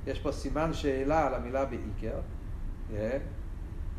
[0.07, 2.19] יש פה סימן שאלה על המילה בעיקר,
[2.91, 3.19] כן?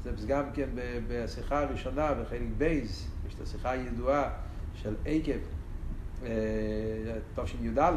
[0.03, 0.69] זה גם כן
[1.09, 4.31] בשיחה הראשונה בחלק בייז, יש את השיחה הידועה
[4.75, 5.38] של עקב,
[6.23, 6.31] אה,
[7.35, 7.93] תשי"א,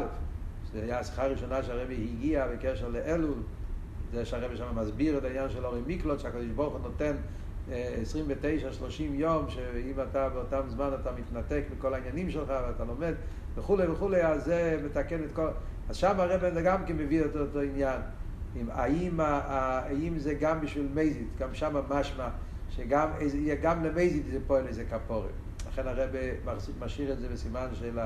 [0.72, 3.42] זו הייתה השיחה הראשונה שהרבי הגיע בקשר לאלול,
[4.12, 7.16] זה שהרבי שם מסביר את העניין של אורי מיקלוט, שהקדוש ברוך הוא נותן
[7.68, 7.72] 29-30
[8.44, 8.54] אה,
[9.00, 13.14] יום, שאם אתה באותם זמן אתה מתנתק מכל העניינים שלך ואתה לומד
[13.54, 15.48] וכולי וכולי, אז זה מתקן את כל...
[15.88, 18.00] אז שם הרבי גם כן מביא את אותו עניין.
[18.56, 22.28] אם, האם, האם זה גם בשביל מזית, גם שם משמע
[22.70, 23.08] שגם
[23.62, 25.30] גם למזית זה פועל איזה כפורת.
[25.68, 26.10] לכן הרב
[26.80, 27.98] משאיר את זה בסימן של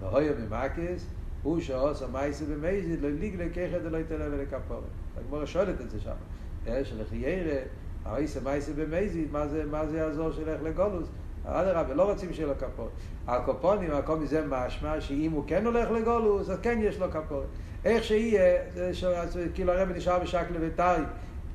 [0.00, 1.06] להויה במקס,
[1.42, 4.82] הוא שעושה מייסה במזית, לא ליג לקחת ולא יתן לב לכפורת.
[5.18, 6.14] הגמורה שואלת את זה שם.
[6.84, 7.60] שלכי ירא,
[8.04, 11.08] האיסה מייסה במזית, מה זה, מה זה יעזור שילך לגולוס?
[11.44, 12.90] אדרבה, לא רוצים שיהיה לו כפורת.
[13.26, 17.46] הקופונים, הכל מזה משמע שאם הוא כן הולך לגולוס, אז כן יש לו כפורת.
[17.84, 18.62] איך שיהיה,
[19.54, 21.02] כאילו הרב נשאר בשקלה וטרי.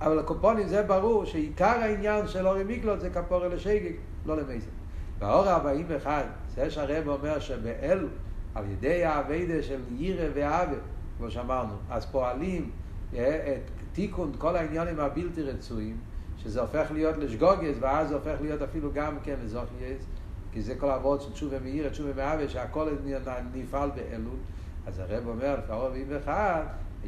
[0.01, 3.95] אבל הקופונים זה ברור שעיקר העניין של אורי מיקלוט זה כפורה לשגיג,
[4.25, 4.35] לא.
[5.19, 6.23] באור הבאים אחד,
[6.55, 8.07] זה שהרב אומר שבאלו,
[8.55, 10.77] על ידי האביידה של ירא ואבה,
[11.17, 12.71] כמו שאמרנו, אז פועלים
[13.13, 15.97] אה, את תיקון כל העניינים הבלתי רצויים,
[16.45, 20.03] שזה הופך להיות לשגוגס, ואז זה הופך להיות אפילו גם כן לזוכייס,
[20.53, 22.89] כי זה כל העבוד של תשובה מאיר, תשובה מאבה, שהכל
[23.53, 24.37] נפעל באלול.
[24.87, 26.63] אז הרב אומר, קרוב עם אחד,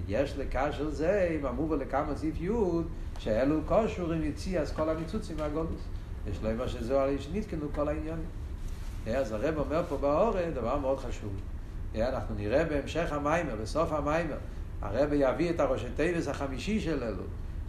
[0.07, 2.49] יש לקשר זה, אם אמרו לכמה סעיף י',
[3.19, 5.81] שאלו כושר עם יציאס כל הניצוצים מהגולוס.
[6.31, 8.25] יש להם מה שזהו על שנתקנו כל העניינים.
[9.07, 11.33] אז הרב אומר פה באורן דבר מאוד חשוב.
[11.95, 14.37] אנחנו נראה בהמשך המיימר, בסוף המיימר,
[14.81, 17.27] הרב יביא את הראשי טייבס החמישי של אלול,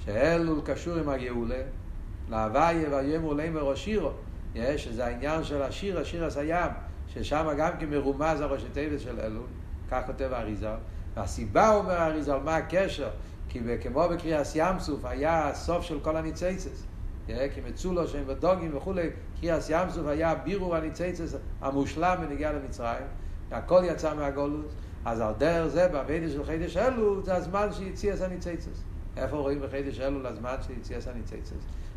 [0.09, 1.62] שאלול קשור עם הגאולה,
[2.29, 4.11] להוויה ויאמרו לימר ראשירו,
[4.77, 6.71] שזה העניין של השיר, השיר הסיים,
[7.07, 9.47] ששם גם כן מרומז הראשי טייבס של אלול.
[9.90, 10.71] כך כותב האריזה.
[11.16, 13.09] והסיבה, אומר האריזה, מה הקשר?
[13.49, 16.85] כי כמו בקריאס ים סוף היה הסוף של כל הניציצס.
[17.27, 23.07] כי מצולו שהם ודוגים וכולי, קריאס ים סוף היה בירור הניציצס המושלם בנגיעה למצרים.
[23.51, 24.73] הכל יצא מהגולוס.
[25.05, 28.85] אז על דרך זה, בעבידה של חידש אלו, זה הזמן שהציע את הניציצס.
[29.18, 31.52] איפה רואים בחידש אלו לזמן שהציע את הניציצס?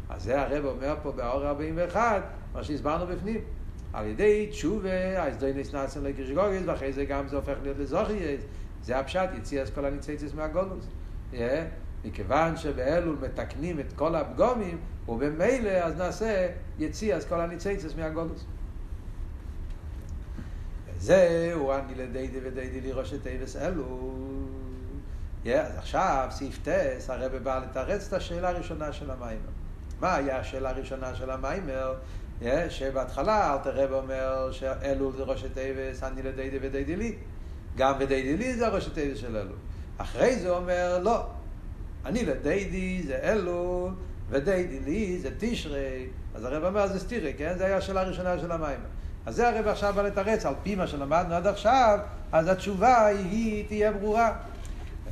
[0.10, 3.42] אז זה הרב אומר פה באור 41, מה שהסברנו בפנים.
[3.94, 8.42] על ידי תשובה, האזדוינס נעשן לקרישגוגס, ואחרי זה גם זה הופך להיות לזוכייס.
[8.84, 10.88] זה הפשט, יציאס כל הניציצס מהגולוס.
[12.06, 16.48] מכיוון שבאלול מתקנים את כל הפגומים, ובמילא אז נעשה
[16.80, 18.46] יציאס כל הניציצס מהגולוס.
[20.98, 24.41] זהו אני לדיידי ודיידי לראש את אבס אלול.
[25.46, 29.50] Yeah, אז עכשיו, סעיף טס, הרב בא לתרץ את השאלה הראשונה של המיימר.
[30.00, 31.96] מה היה השאלה הראשונה של המיימר?
[32.70, 37.16] שבהתחלה אלתר רב אומר שאלול זה ראשי תיבס, אני לדיידי ודיידי לי.
[37.78, 39.58] גם ודיידי לי זה ראשי תיבס של אלול.
[39.98, 41.26] אחרי זה אומר, לא,
[42.06, 43.92] אני לדיידי זה אלול,
[44.30, 46.08] ודיידי לי זה תשרי.
[46.36, 47.54] אז הרב אומר, זה סטירי, כן?
[47.58, 48.80] זה היה השאלה הראשונה של המים.
[49.26, 52.00] אז זה הרב עכשיו בא לתרץ, על פי מה שלמדנו עד עכשיו,
[52.32, 54.38] אז התשובה היא תהיה ברורה.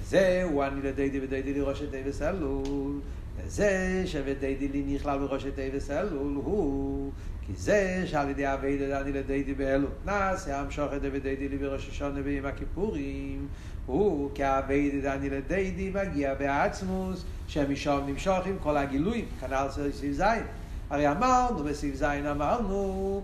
[0.10, 3.00] זהו, אני לדיידי ודיידי לי ראשי תיבס אלול.
[3.48, 7.12] זה שוודי דילי נכלל בראש תיבס אלול הוא.
[7.46, 12.22] כי זה שעל ידי אביידה אני לדידי באלול נעשה המשוך את אביידי דילי בראש השונה
[12.22, 13.48] ביום הכיפורים.
[13.86, 20.44] הוא כי האביידה אני לדידי מגיע בעצמוס שמשום נמשוך עם כל הגילויים כנ"ל סעיף זין.
[20.90, 23.22] הרי אמרנו בסעיף זין אמרנו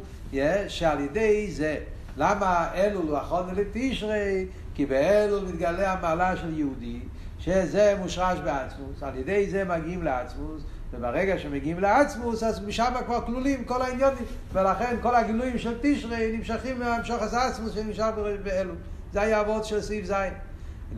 [0.68, 1.78] שעל ידי זה.
[2.18, 4.46] למה אלול הוא אחרון לתשרי
[4.76, 7.00] כי באלול מתגלה המעלה של יהודי
[7.40, 10.62] שזה מושרש בעצמוס, על ידי זה מגיעים לעצמוס,
[10.94, 16.80] וברגע שמגיעים לעצמוס, אז משם כבר כלולים כל העניונים, ולכן כל הגילויים של תשרי נמשכים
[16.80, 18.06] מהמשוך העצמוס שנמשך
[18.44, 18.76] באלול.
[19.14, 20.14] זה היה הוורד של סעיף ז'.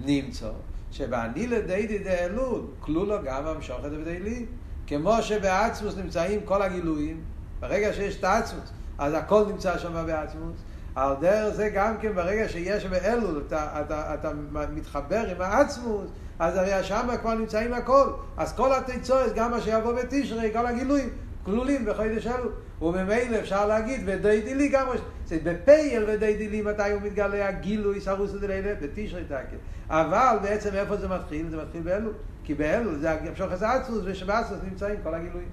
[0.05, 0.49] נמצא
[0.91, 4.45] שבעני לדיידי דאלול, כלולו גם המשוך את הבדלי.
[4.87, 7.21] כמו שבעצמוס נמצאים כל הגילויים,
[7.59, 10.57] ברגע שיש את העצמוס, אז הכל נמצא שם בעצמוס.
[10.97, 14.31] על דרך זה גם כן ברגע שיש באלול, אתה, אתה, אתה
[14.75, 18.09] מתחבר עם העצמוס, אז הרי שם כבר נמצאים הכל.
[18.37, 21.09] אז כל התיצורת, גם מה שיבוא בתשרי, כל הגילויים,
[21.43, 22.51] כלולים בחודש אלול.
[22.81, 24.87] וממילא אפשר להגיד, ודי דילי גם,
[25.25, 29.57] זה בפייל ודי דילי מתי הוא מתגלה הגילוי סרוסא דלילה, בתשרי תקל.
[29.89, 31.49] אבל בעצם איפה זה מתחיל?
[31.49, 32.13] זה מתחיל באלול.
[32.43, 35.49] כי באלול זה המשוך את האצלוס, ושבאצלוס נמצאים כל הגילויים.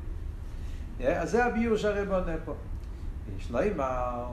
[1.07, 2.55] אז זה הביור שהרב עונה פה.
[3.39, 4.27] יש לו אימר,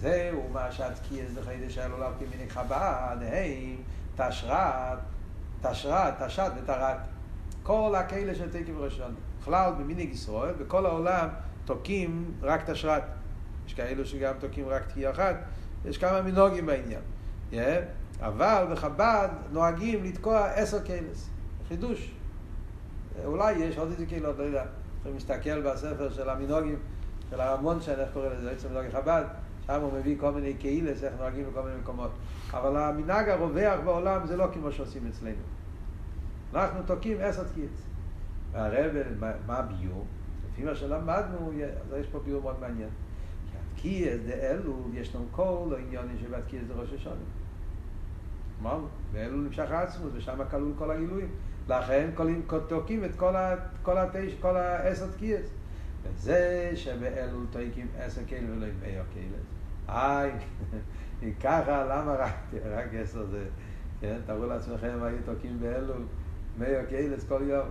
[0.00, 3.76] זהו מה שהתקיעס לחידש אלול על פי מיני חב"ד, הם
[4.16, 4.98] תשרת,
[5.62, 6.96] תשרת, תשת ותרת.
[7.62, 9.14] כל הכאלה של תקף ראשון.
[9.40, 11.28] בכלל במנהיג ישראל, בכל העולם
[11.64, 13.02] תוקעים רק תשרת.
[13.66, 15.36] יש כאלו שגם תוקעים רק תקיעה אחת,
[15.84, 17.00] יש כמה מנהוגים בעניין.
[17.52, 17.56] Yeah.
[18.20, 21.28] אבל בחב"ד נוהגים לתקוע עשר קלס.
[21.68, 22.14] חידוש.
[23.24, 24.64] אולי יש עוד איזה קהילות, לא יודע.
[24.98, 26.78] יכולים להסתכל בספר של המנהוגים,
[27.30, 29.24] של הרמון, איך קורא לזה, עצם מנהוגי חב"ד,
[29.66, 32.10] שם הוא מביא כל מיני קהילס, איך נוהגים בכל מיני מקומות.
[32.50, 35.42] אבל המנהג הרווח בעולם זה לא כמו שעושים אצלנו.
[36.54, 37.82] אנחנו תוקעים עשר תקיעס.
[38.52, 38.92] והרב,
[39.46, 40.04] מה הביור?
[40.52, 41.52] לפי מה שלמדנו,
[41.92, 42.88] אז יש פה ביור מאוד מעניין.
[43.76, 47.16] כי התקיעס דאלו, יש לנו כל העניינים שבתקיעס זה ראש השונה.
[48.62, 51.28] אמרנו, ואלו נמשך העצמות, ושם כלול כל הגילויים.
[51.68, 52.10] לכן
[52.68, 53.54] תוקעים את כל, ה,
[54.40, 55.46] כל, העשר תקיעס.
[56.02, 59.55] וזה שבאלו תוקים עשר כאלה ולא מאיר כאלה.
[59.88, 60.32] איי,
[61.22, 63.44] אם ככה, למה רק, רק עשר זה,
[64.00, 64.16] כן?
[64.26, 65.94] תראו לעצמכם, היו תוקים באלו
[66.58, 67.68] מאיר כאלה כל יום.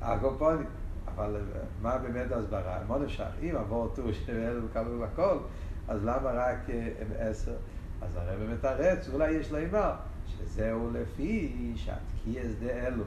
[0.00, 0.66] הקופונים.
[1.14, 1.36] אבל
[1.82, 2.78] מה באמת הסברה?
[2.86, 3.26] מאוד אפשר.
[3.42, 5.38] אם עבור טור שבאלו כלול הכל,
[5.88, 6.58] אז למה רק
[7.00, 7.56] הם עשר?
[8.02, 9.92] אז הרב מתרץ, אולי יש לו אימר,
[10.26, 13.04] שזהו לפי שהתקיעס דאלו,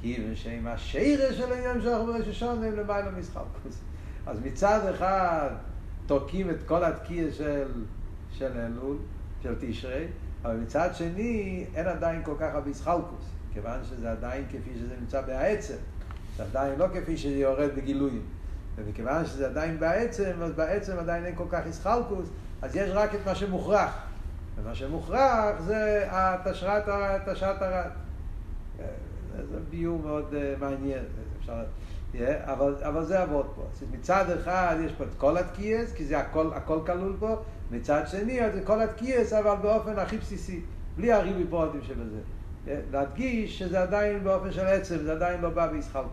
[0.00, 3.82] כיוון שהם השרש של העניין שאנחנו בראש השונה הם למעלה משחלקוס.
[4.26, 5.50] אז מצד אחד
[6.08, 7.68] תוקעים את כל התקיעס של,
[8.32, 8.96] של אלול,
[9.42, 10.06] של תשרי,
[10.44, 15.20] אבל מצד שני אין עדיין כל כך הרבה שחלקוס, כיוון שזה עדיין כפי שזה נמצא
[15.20, 15.74] בעצם,
[16.36, 18.22] זה עדיין לא כפי שזה יורד בגילויים.
[18.76, 22.28] ומכיוון שזה עדיין בעצם, אז בעצם עדיין אין כל כך ישחלקוס,
[22.62, 23.90] אז יש רק את מה שמוכרח.
[24.56, 26.84] ומה שמוכרח זה התשרת,
[27.28, 27.90] תשרת הרד.
[29.50, 31.04] זה ביור מאוד מעניין,
[31.40, 31.62] אפשר...
[32.44, 33.62] אבל, אבל זה עבוד פה.
[33.92, 37.36] מצד אחד יש פה את כל התקייס, כי זה הכל, הכל כלול פה,
[37.70, 40.60] מצד שני זה כל התקייס, אבל באופן הכי בסיסי,
[40.96, 42.20] בלי הריבי פרוטים שבזה.
[42.92, 46.10] להדגיש שזה עדיין באופן של עצם, זה עדיין לא בא בישחלקוס.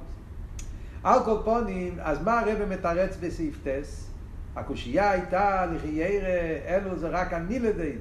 [1.03, 4.07] על כל פונים, אז מה הרב מתרץ בסעיף טס?
[4.55, 6.27] הקושייה הייתה, לכי ירא,
[6.67, 7.97] אלו זה רק אני לדיידי.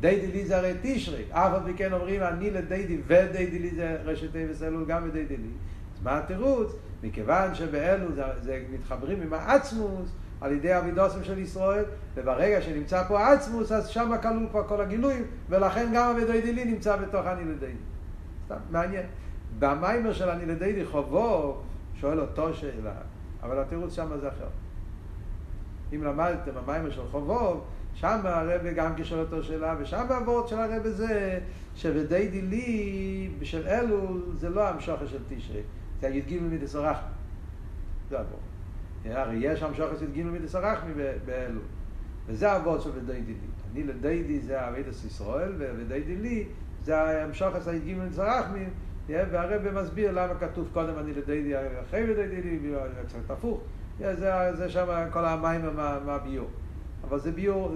[0.00, 3.96] דיידי לי זה הרי תשרי, אף על פי כן אומרים אני לדיידי ודיידי לי זה
[4.04, 5.48] רשת טבעס אלול גם בדיידי לי.
[6.06, 6.72] מה התירוץ?
[7.02, 13.20] מכיוון שבאלו זה, זה מתחברים עם העצמוס על ידי אבידוסם של ישראל, וברגע שנמצא פה
[13.20, 17.78] העצמוס אז שם כלול כבר כל הגילויים, ולכן גם בדיידי לי נמצא בתוך אני לדיידי.
[18.44, 19.06] סתם, מעניין.
[19.58, 21.56] במיימר של אני לדיידי חובו,
[21.94, 22.94] שואל אותו שאלה,
[23.42, 24.48] אבל התירוץ שם זה אחר.
[25.92, 27.64] אם למדתם במיימר של חובוב,
[27.94, 31.38] שם הרב גם כשאל אותו שאלה, ושם הוורד של הרב זה
[31.74, 35.62] שבדי דילי של אלול זה לא המשוכר של תשרי,
[36.00, 37.10] זה הי"ג מדסרחמי.
[38.10, 38.40] זה הוורד.
[39.04, 40.92] הרי יש המשוכר של י"ג מדסרחמי
[41.24, 41.62] באלול.
[42.26, 43.38] וזה הוורד של ודי דילי.
[43.72, 46.44] אני לדי די זה אבידס ישראל, ודי דילי
[46.82, 48.64] זה המשוכר של י"ג מדסרחמי,
[49.08, 51.54] והרב מסביר למה כתוב קודם אני לדי די
[51.88, 52.74] אחרי ודי דילי,
[53.06, 53.60] קצת הפוך.
[53.98, 56.48] זה, שם כל המים מהביור.
[57.04, 57.74] אבל זה ביור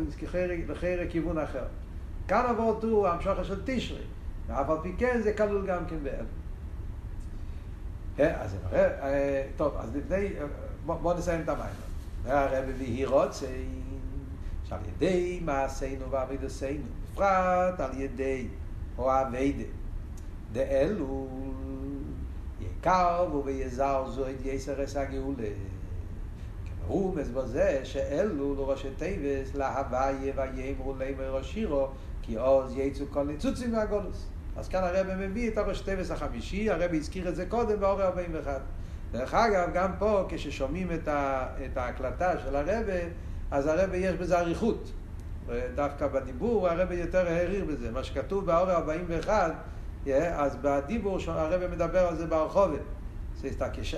[0.68, 1.64] לחיר כיוון אחר.
[2.28, 4.02] כאן עבור הוא המשוכר של תשרי,
[4.46, 6.24] ואף על פי כן זה כלול גם כן באל.
[8.20, 10.28] אז נראה, טוב, אז לפני,
[10.86, 11.74] בואו נסיים את המים.
[12.22, 13.46] והרב והיא רוצה,
[14.68, 18.46] שעל ידי מעשינו ועבידוסינו, בפרט על ידי
[18.98, 19.64] אוהבי
[20.52, 21.28] דאלו
[22.60, 25.48] יקרבו ויזרזו את יסרס הגאולה.
[26.86, 31.88] הוא בזה שאלו לראשי טייבס להוויה ויאמרו לימר השירו
[32.22, 34.26] כי עוז יצאו כל ניצוצים מהגולוס.
[34.60, 38.60] אז כאן הרב מביא את הראש טייבס החמישי, הרב הזכיר את זה קודם באורי 41.
[39.12, 42.84] דרך אגב, גם פה כששומעים את, ה, את ההקלטה של הרבי,
[43.50, 44.92] אז הרבי יש בזה אריכות.
[45.74, 47.90] דווקא בדיבור הרבי יותר האריך בזה.
[47.90, 49.52] מה שכתוב בהערה 41,
[50.32, 52.80] אז בדיבור הרבי מדבר על זה ברחבות.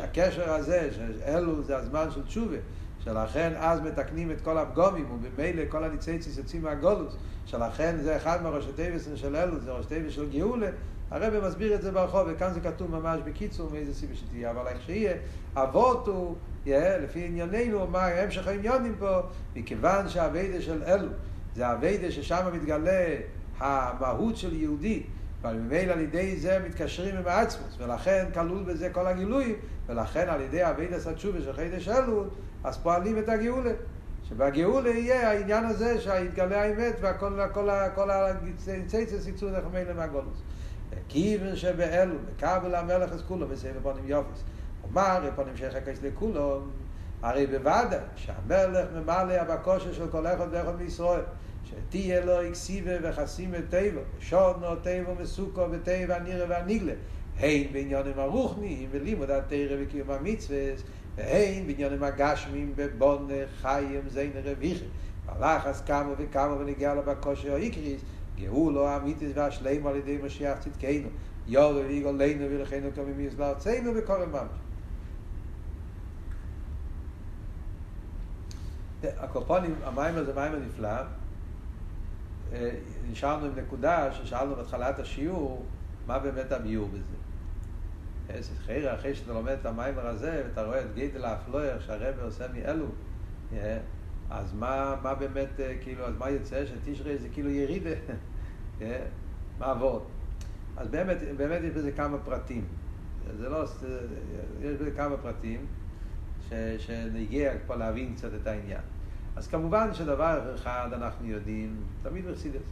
[0.02, 2.56] הקשר הזה, שאלול זה הזמן של תשובה,
[3.04, 7.16] שלכן אז מתקנים את כל הפגומים, ובמילא כל הניצוצות יוצאים מהגולוס,
[7.46, 10.68] שלכן זה אחד מהראשי טייבסים של אלול, זה ראש טייבס של גאולה,
[11.10, 14.82] הרב מסביר את זה ברחוב, וכאן זה כתוב ממש בקיצור מאיזה סיבה שתהיה, אבל איך
[14.82, 15.14] שיהיה,
[15.56, 16.36] אבות הוא,
[16.66, 19.20] יהיה, לפי ענייננו, מה המשך העניונים פה,
[19.56, 21.08] מכיוון שהאביידה של אלו,
[21.54, 23.16] זה האביידה ששם מתגלה
[23.58, 25.02] המהות של יהודי,
[25.42, 29.54] אבל ממילא על ידי זה מתקשרים עם העצמוס, ולכן כלול בזה כל הגילויים,
[29.86, 32.28] ולכן על ידי אביידה סתשובה של חידש אלול,
[32.64, 33.72] אז פועלים את הגאולה.
[34.28, 40.42] שבגאולה יהיה העניין הזה שהתגלה האמת והכל הכל, הכל הציצס יצאו מילא מהגולוס.
[41.08, 44.42] כיוון שבאלו, מקבל המלך את כולו בסבב פונים יופס.
[44.82, 46.60] אומר, פונים שחקס לכולו,
[47.22, 51.20] הרי בוודאי שהמלך ממלא הבקושה של כל אחד ואחד מישראל.
[51.72, 56.92] שתהיה לו אקסיבה וחסימה טבע, שונו טבע מסוכו וטבע הנירה והניגלה.
[57.38, 60.58] הן בעניונים הרוחניים ולימוד התרא וקיום המצווה,
[61.16, 64.84] והן בעניונים הגשמים בבונה חיים זין רוויחי.
[65.28, 68.00] הלחץ כמה וכמה ונגיע לבקושי או איקריס,
[68.40, 71.08] גאולו אמיתיס והשלם על ידי משיח צדקנו,
[71.48, 74.48] יור ויגאל לנו ולכנו כממיס לארצנו וקורא ממש.
[79.18, 81.02] הקופונים, המים הזה מים הנפלא,
[83.10, 85.66] נשארנו עם נקודה ששאלנו בהתחלת השיעור,
[86.06, 87.16] מה באמת הביור בזה.
[88.28, 92.44] איזה חייר, אחרי שאתה לומד את המיימר הזה, ואתה רואה את גידל האפלויר שהרבא עושה
[92.54, 92.86] מאלו,
[94.30, 96.64] אז מה, מה באמת, כאילו, אז מה יוצא?
[96.66, 97.90] שתשרי זה כאילו ירידה,
[99.58, 100.02] מה עבוד?
[100.76, 102.64] אז באמת, באמת יש בזה כמה פרטים.
[103.38, 103.64] זה לא,
[104.60, 105.66] יש בזה כמה פרטים
[106.78, 108.80] שנגיע פה להבין קצת את העניין.
[109.42, 112.62] אז כמובן שדבר אחד אנחנו יודעים, תמיד בחסידס,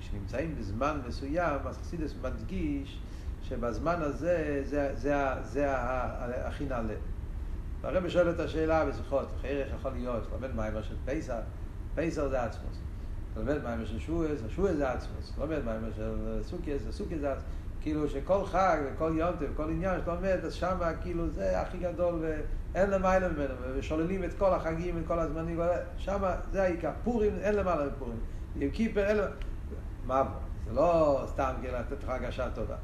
[0.00, 3.00] כשנמצאים בזמן מסוים, אז חסידס מדגיש
[3.42, 5.66] שבזמן הזה זה, זה, זה, זה
[6.46, 6.94] הכי נעלה.
[7.80, 11.40] והרבא שואל את השאלה בשיחות, איך יכול להיות, לומד מיימר של פייסר,
[11.94, 12.78] פייסר זה עצמוס.
[13.36, 15.32] לומד מיימר של שועס, שועס זה עצמוס.
[15.38, 17.50] לומד מיימר של סוכיס, סוכיס זה עצמוס.
[17.84, 22.14] כאילו שכל חג וכל יום וכל עניין שאתה עומד, אז שם כאילו זה הכי גדול
[22.20, 25.60] ואין למעלה ממנו, ושוללים את כל החגים וכל הזמנים,
[25.96, 26.22] שם
[26.52, 26.90] זה העיקר.
[27.04, 28.16] פורים, אין למעלה מפורים.
[28.56, 29.34] עם כיפר, אין למעלה.
[30.06, 30.24] מה?
[30.66, 32.74] זה לא סתם כאילו לתת לך הרגשה טובה,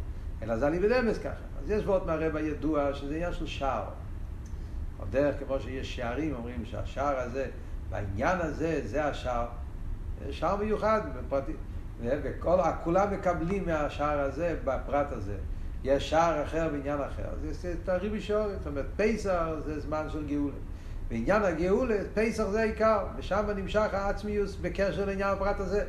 [0.42, 1.44] אלא זה אני בדמס ככה.
[1.62, 3.84] אז יש ועוד מהרבע ידוע שזה עניין של שער.
[4.98, 7.46] או דרך כמו שיש שערים, אומרים שהשער הזה,
[7.90, 9.46] בעניין הזה, זה השער.
[10.30, 11.52] שער מיוחד, בפרטי.
[12.02, 15.36] וכולם מקבלים מהשער הזה בפרט הזה.
[15.84, 17.28] יש שער אחר בעניין אחר.
[17.50, 20.54] זה תארי בשורת, זאת אומרת, פסח זה זמן של גאולה.
[21.08, 25.84] בעניין הגאולה, פסח זה העיקר, ושם נמשך העצמיוס בקשר לעניין הפרט הזה.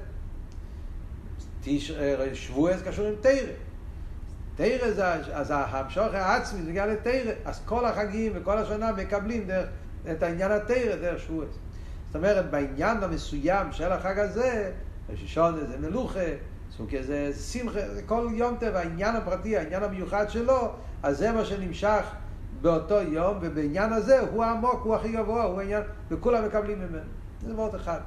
[2.34, 3.52] שבועס קשור עם תרא.
[4.56, 7.32] תרא זה, אז המשוך העצמי זה מגיע לתרא.
[7.46, 9.70] אז כל החגים וכל השנה מקבלים דרך,
[10.12, 11.50] את העניין התרא דרך שבועס.
[12.08, 14.72] זאת אומרת, בעניין המסוים של החג הזה,
[15.12, 16.20] ראשון זה מלוכה,
[16.78, 21.46] סוכי זה שמחה, זה כל יום טבע, העניין הפרטי, העניין המיוחד שלו, אז זה מה
[21.46, 22.06] שנמשך
[22.62, 27.10] באותו יום, ובעניין הזה הוא העמוק, הוא הכי גבוה, הוא העניין, וכולם מקבלים ממנו.
[27.42, 28.00] זה מאוד אחד.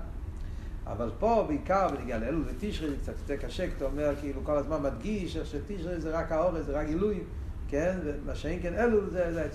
[0.86, 4.56] אבל פה בעיקר בנגיע לאלול ותשרי זה קצת יותר קשה, כי אתה אומר כאילו כל
[4.56, 7.20] הזמן מדגיש שתשרי זה רק האורז, זה רק גילוי,
[7.68, 7.98] כן?
[8.04, 9.32] ומה שאין כן אלול זה...
[9.32, 9.48] זה...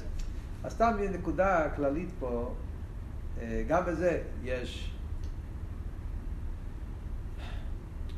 [0.64, 2.54] אז סתם נקודה כללית פה,
[3.68, 4.92] גם בזה יש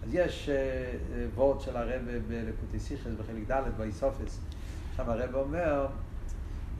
[0.03, 0.49] אז יש
[1.35, 4.39] וורד של הרב בלקוטי סיכס בחלק ד' באיסופס,
[4.95, 5.87] שם הרב אומר,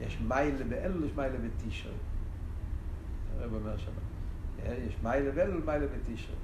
[0.00, 1.92] יש מיילה באלול, יש מיילה בתשרי.
[3.38, 3.92] הרב אומר שם,
[4.88, 6.36] יש מיילה באלול, מיילה בתשרי.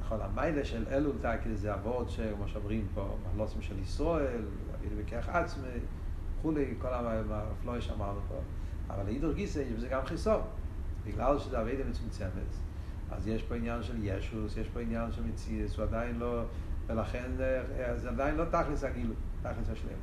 [0.00, 4.42] נכון, המיילה של אלול תקי זה הוורד שכמו שאומרים פה, מהלוסים של ישראל,
[4.80, 5.68] אבידי בכך עצמי,
[6.38, 6.88] וכולי, כל
[7.30, 8.34] הפלואי שאמרנו פה.
[8.90, 10.40] אבל להידור גיסא יש בזה גם חיסון,
[11.06, 12.67] בגלל שזה אבידי מצומצמת.
[13.10, 16.42] אז יש פה עניין של ישוס, יש פה עניין של מציאס, הוא עדיין לא,
[16.86, 17.30] ולכן
[17.96, 19.98] זה עדיין לא תכלס הגילו, תכלס השלם.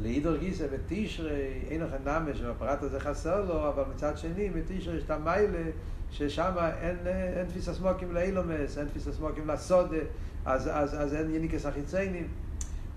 [0.00, 5.04] לאידור גיסא בתשרי, אין לכם נמש, שבפרט הזה חסר לו, אבל מצד שני, בתשרי יש
[5.04, 5.70] את המיילה,
[6.10, 9.96] ששם אין, אין תפיס הסמוקים לאילומס, אין תפיס הסמוקים לסודה,
[10.44, 12.28] אז, אז, אז אין יניקס החיציינים.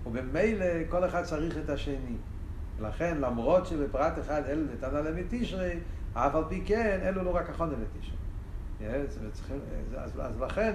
[0.06, 2.16] ובמילא כל אחד צריך את השני.
[2.80, 5.78] לכן, למרות שבפרט אחד אלו נתנה להם את תשרי,
[6.14, 8.16] אף על פי כן, אלו לא רק החונה לתשרי.
[9.96, 10.72] אז, לכן,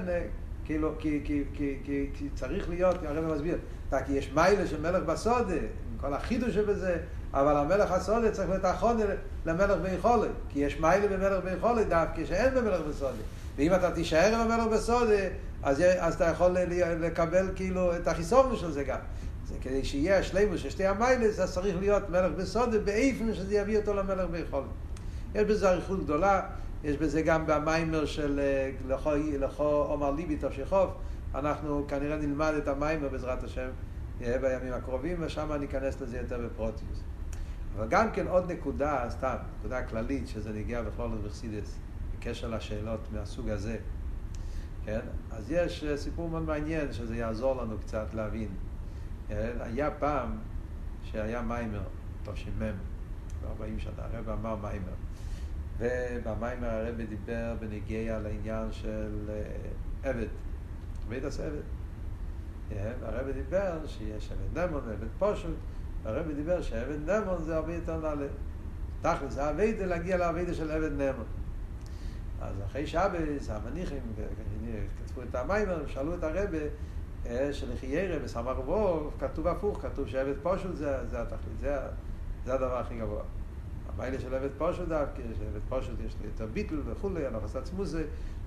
[0.65, 3.57] כאילו, כי, צריך להיות, הרב מסביר,
[4.05, 6.97] כי יש מיילה של מלך בסודה, עם כל החידוש שבזה,
[7.33, 8.97] אבל המלך הסודה צריך להיות אחרון
[9.45, 13.21] למלך ביכולת, כי יש מיילה במלך ביכולת דווקא שאין במלך בסודה.
[13.57, 15.27] ואם אתה תישאר עם המלך בסודה,
[15.63, 16.51] אז, אז אתה יכול
[16.99, 18.99] לקבל כאילו את החיסון של זה גם.
[19.47, 23.77] זה כדי שיהיה השלימוס של שתי המיילס, אז צריך להיות מלך בסודה, באיפן שזה יביא
[23.77, 24.65] אותו למלך ביכולת.
[25.35, 26.41] יש בזה אריכות גדולה,
[26.83, 28.39] יש בזה גם במיימר של
[29.39, 30.91] לכו עומר ליבי תפשיחוף,
[31.35, 33.69] אנחנו כנראה נלמד את המיימר בעזרת השם
[34.19, 37.03] בימים הקרובים, ושם ניכנס לזה יותר בפרוטיוס.
[37.75, 41.77] אבל גם כן עוד נקודה, סתם, נקודה כללית, שזה נגיע בכלול לבחסידס,
[42.13, 43.77] בקשר לשאלות מהסוג הזה.
[44.85, 44.99] כן?
[45.31, 48.49] אז יש סיפור מאוד מעניין שזה יעזור לנו קצת להבין.
[49.27, 49.51] כן?
[49.59, 50.37] היה פעם
[51.03, 51.83] שהיה מיימר,
[52.23, 52.59] תש"מ,
[53.41, 55.06] ב-40 שנה, הרב אמר מיימר.
[55.79, 59.29] ובמיימר הרב דיבר בנגיע לעניין של
[60.03, 60.27] עבד,
[61.07, 61.61] עבד עשה עבד.
[63.01, 65.55] הרב דיבר שיש עבד נמון ועבד פושוט,
[66.03, 68.27] והרב דיבר שעבד נמון זה הרבה יותר נעלה.
[69.01, 71.25] תכלס, זה אביידה להגיע לאביידה של עבד נמון.
[72.41, 74.01] אז אחרי שבס, המניחים
[75.05, 76.57] כתבו את המיימר, שאלו את הרבה,
[77.51, 81.77] שלחיירה בסמ"ר ווב, כתוב הפוך, כתוב שעבד פושוט זה, זה התכלית, זה,
[82.45, 83.23] זה הדבר הכי גבוה.
[83.97, 88.03] המיילה של עבד פושוט דווקא, שעבד פושוט יש לו יותר ביטל וכולי, הנוחס עצמוזה,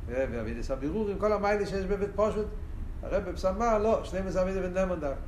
[0.06, 2.46] ועבידס הבירורים, כל המיילה שיש בעבד פושוט,
[3.02, 5.20] הרב בפסמה, לא, שני מזווית בן נמון דווקא.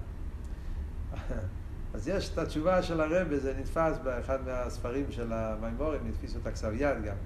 [1.94, 6.72] אז יש את התשובה של הרב, זה נתפס באחד מהספרים של המימורים, נתפיסו את הכסב
[6.74, 7.16] יד גם.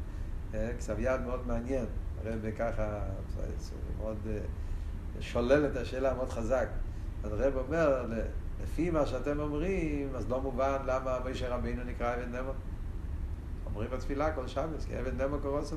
[0.79, 1.85] כסב יד מאוד מעניין,
[2.25, 3.01] הרב ככה
[3.99, 4.17] מאוד
[5.21, 6.69] שולל את השאלה מאוד חזק.
[7.25, 8.07] אז הרב אומר,
[8.63, 12.55] לפי מה שאתם אומרים, אז לא מובן למה משה רבינו נקרא אבן נמון.
[13.77, 15.77] אומרים בתפילה כל שבס, כי אבן נמון קורוסו.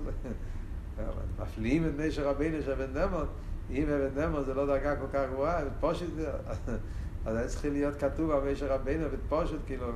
[1.39, 3.27] מפליאים את משה רבינו שאבן נמון,
[3.69, 6.05] אם אבן נמון זה לא דרגה כל כך גבוהה, פושט,
[7.25, 9.87] אז היה צריך להיות כתוב על משה רבינו ופושט, כאילו,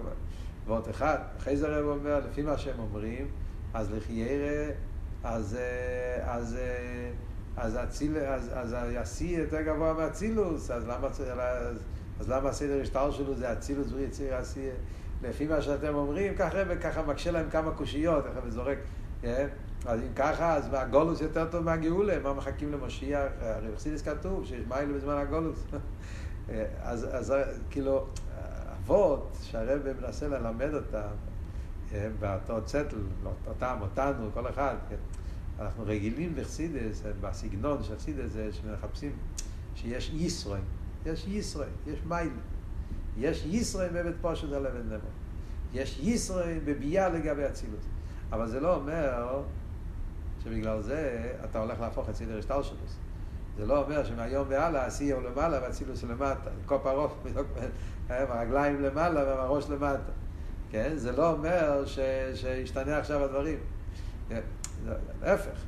[0.68, 1.18] ועוד אחד.
[1.38, 3.28] אחרי זה הרב אומר, לפי מה שהם אומרים,
[3.74, 4.72] אז לחיירה,
[5.24, 5.58] אז,
[6.24, 6.58] אז,
[7.58, 11.84] אז, הציל, אז, אז השיא יותר גבוה מהצילוס, אז למה, אז,
[12.20, 14.72] אז למה הסדר השטר שלו זה אצילוס ויציר השיא?
[15.24, 18.78] לפי מה שאתם אומרים, ככה רבי ככה מקשה להם כמה קושיות, ככה וזורק.
[19.86, 23.21] אז אם ככה, אז הגולוס יותר טוב מהגאולה, מה מחכים למשיח?
[23.41, 25.65] הרי בחסידס כתוב שיש מיילה בזמן הגולוס.
[26.82, 27.34] אז, אז
[27.69, 28.07] כאילו,
[28.80, 31.07] אבות שהרבא מנסה ללמד אותם,
[32.19, 32.97] באותו צטל,
[33.47, 34.95] אותם, אותנו, כל אחד, כן.
[35.59, 39.11] אנחנו רגילים בחסידס, בסגנון של חסידס שמחפשים
[39.76, 40.61] שיש ישראל,
[41.05, 42.32] יש ישראל, יש מיילה.
[43.18, 44.99] יש ישראל בבית פושט על אבן נמון.
[45.74, 47.80] יש ישראל בביאה לגבי אצילות.
[48.32, 49.41] אבל זה לא אומר
[50.43, 52.97] שבגלל זה אתה הולך להפוך את סדר השטלשלוס.
[53.57, 56.49] זה לא אומר שמהיום והלאה עשייה הוא למעלה והצילוס הוא למטה.
[56.66, 57.24] קופ הרוף,
[58.09, 60.11] הרגליים למעלה והראש למטה.
[60.72, 60.91] כן?
[60.95, 61.99] זה לא אומר ש...
[62.36, 63.59] שישתנה עכשיו הדברים.
[64.30, 64.41] כן?
[65.22, 65.59] להפך.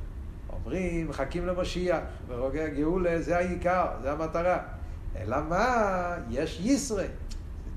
[0.52, 4.58] אומרים, מחכים למשיח, ורוגע גאולה, זה העיקר, זה המטרה.
[5.16, 6.16] אלא מה?
[6.30, 7.10] יש ישראל.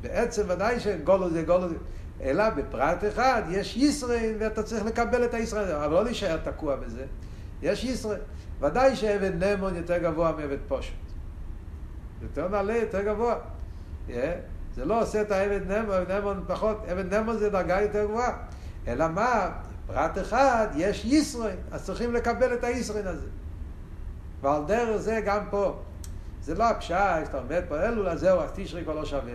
[0.02, 1.76] בעצם ודאי שגולו זה גולו זה...
[2.22, 7.06] אלא בפרט אחד יש ישראל ואתה צריך לקבל את הישראל, אבל לא להישאר תקוע בזה.
[7.62, 8.22] יש ישראל.
[8.62, 10.93] ודאי שעבד נמון יותר גבוה מעבד פושט.
[12.22, 13.36] יותר נעלה, יותר גבוה.
[14.08, 14.12] Yeah.
[14.76, 18.38] זה לא עושה את העבד נמון, עבד נמון פחות, עבד נמון זה דרגה יותר גבוהה.
[18.88, 19.52] אלא מה?
[19.88, 23.28] פרט אחד, יש ישראל, אז צריכים לקבל את הישראל הזה.
[24.41, 25.80] ועל דרך זה גם פה.
[26.41, 29.34] זה לא הפשעה, כשאתה עומד פה אלול, אז זהו, אז תשרי כבר לא שווה.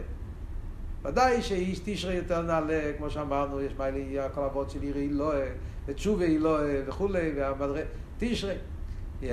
[1.05, 5.33] ודאי שאיש תשרי יותר נעלה, כמו שאמרנו, יש מה לי, כל אבות של עירי לא,
[5.87, 7.83] ותשובה היא לא, וכולי, והמדרי,
[8.19, 8.55] תשרי.
[9.23, 9.25] Yeah.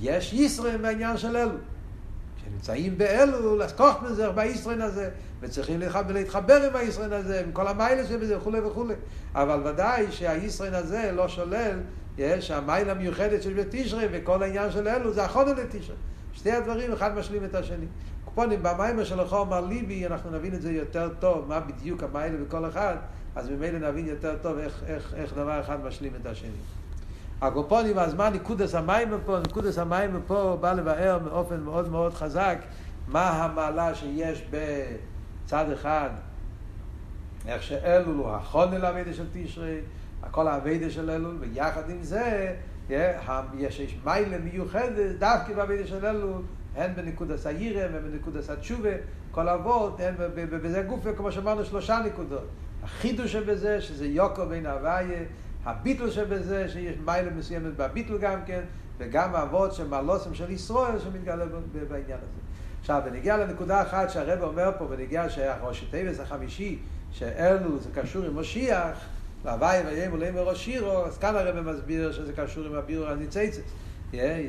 [0.00, 1.56] יש ישראל מהעניין של אלו.
[2.36, 5.10] כשנמצאים באלו, לקוח מזה בישראל הזה,
[5.40, 8.94] וצריכים להתחבר עם הישראל הזה, עם כל המיילה שבזה וכולי וכולי.
[9.34, 11.78] אבל ודאי שהישראל הזה לא שולל,
[12.18, 15.96] יש המיילה המיוחדת של בתשרי, וכל העניין של אלו זה החודו לתשרי.
[16.34, 17.86] שתי הדברים אחד משלים את השני.
[18.24, 22.36] קופונים, במיימר של לכו אמר ליבי, אנחנו נבין את זה יותר טוב, מה בדיוק המיילה
[22.44, 22.96] בכל אחד,
[23.36, 26.50] אז ממילא נבין יותר טוב איך, איך, איך דבר אחד משלים את השני.
[27.40, 29.38] הקופונים, אז מה נקודס המיימר פה?
[29.38, 32.58] נקודס המיימר פה בא לבאר באופן מאוד מאוד חזק
[33.08, 36.10] מה המעלה שיש בצד אחד,
[37.46, 39.80] איך שאלול הוא החון אל של תשרי,
[40.22, 42.54] הכל הווידה של אלול, ויחד עם זה,
[42.90, 46.42] יש מיילה מיוחדת דווקא בווידה של אלול,
[46.76, 48.90] הן בנקודס העירם ובנקודס התשובה,
[49.30, 52.48] כל אבות, הן בזה גופה, כמו שאמרנו, שלושה נקודות.
[52.82, 55.22] החידוש שבזה, שזה יוקו בין הוויה,
[55.64, 58.60] הביטל שבזה, שיש מיילה מסוימת בביטל גם כן,
[58.98, 61.44] וגם האבות של מעלוסם של ישראל שמתגלה
[61.88, 62.40] בעניין הזה.
[62.80, 66.78] עכשיו, בנגיע לנקודה אחת שהרב אומר פה, בנגיע שהראש הטבעס החמישי,
[67.10, 68.98] שאלו זה קשור עם משיח,
[69.44, 73.60] והוואי ויהיה מולי מראש שירו, אז כאן הרב מסביר שזה קשור עם הבירו הניציצס.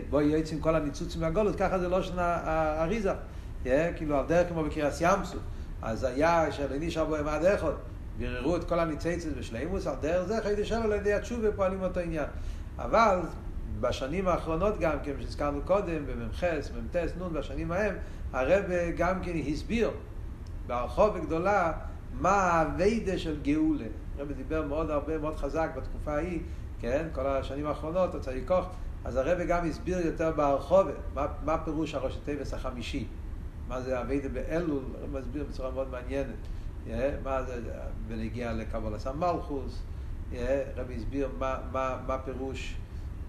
[0.09, 3.13] בו יועץ עם כל הניצוצים מהגולות, ככה זה לא שנה האריזה.
[3.63, 5.37] כאילו על דרך כמו בקריאס ימסו.
[5.81, 7.71] אז היה שלני שבו עם עד אחד,
[8.17, 11.99] ביררו את כל הניציצס בשלימוס, על דרך זה חידש שלו על ידי התשובה פועלים אותו
[11.99, 12.25] עניין.
[12.77, 13.19] אבל
[13.79, 17.95] בשנים האחרונות גם כן, שהזכרנו קודם, במ"ח, מ"ט, נ', בשנים ההם,
[18.33, 18.63] הרב
[18.97, 19.91] גם כן הסביר
[20.67, 21.71] ברחוב הגדולה
[22.19, 23.85] מה האביידה של גאולה.
[24.17, 26.39] הרב דיבר מאוד הרבה, מאוד חזק בתקופה ההיא,
[26.79, 28.65] כן, כל השנים האחרונות, הוצאי כוח,
[29.05, 33.07] אז הרב גם הסביר יותר ברחוב, מה, מה פירוש הראש הטבס החמישי,
[33.67, 36.35] מה זה אביידה באלול, הרב מסביר בצורה מאוד מעניינת,
[36.87, 36.89] yeah,
[37.23, 37.61] מה זה,
[38.07, 39.81] ונגיע לקבלת המלכוס,
[40.31, 40.35] yeah,
[40.75, 42.75] הרב הסביר מה, מה, מה פירוש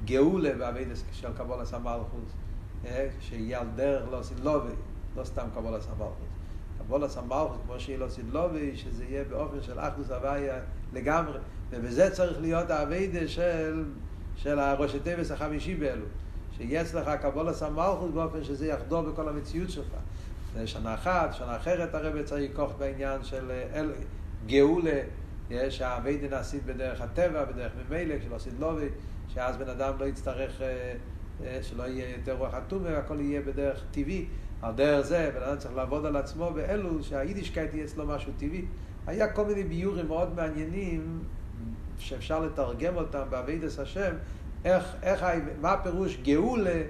[0.04, 2.30] גאולה באביידה של קבלת המלכוס,
[2.84, 2.86] yeah,
[3.20, 4.74] שיהיה על דרך לא עושים לובי,
[5.16, 6.35] לא סתם קבלת המלכוס.
[6.86, 10.58] קבולת המלכות, כמו שיהיה לו סדלובי, שזה יהיה באופן של אחדוס הוויה
[10.92, 11.38] לגמרי.
[11.70, 13.84] ובזה צריך להיות האביידה של,
[14.36, 16.04] של הראש הטבס החמישי באלו.
[16.56, 19.94] שיהיה אצלך קבולת המלכות באופן שזה יחדור בכל המציאות שלך.
[20.64, 23.92] שנה אחת, שנה אחרת הרב צריך לקוח בעניין של אל,
[24.46, 25.00] גאולה,
[25.70, 28.88] שהאביידה נעשית בדרך הטבע, בדרך ממילא, שלא סדלובי,
[29.28, 30.60] שאז בן אדם לא יצטרך,
[31.62, 34.26] שלא יהיה יותר רוח אטומה, הכל יהיה בדרך טבעי.
[34.62, 38.64] על דרך זה, בן אדם צריך לעבוד על עצמו באלו שהיידישקייט יהיה אצלו משהו טבעי.
[39.06, 41.18] היה כל מיני ביאורים מאוד מעניינים
[41.98, 44.14] שאפשר לתרגם אותם בעבודת השם,
[44.64, 45.24] איך, איך,
[45.60, 46.82] מה הפירוש גאולה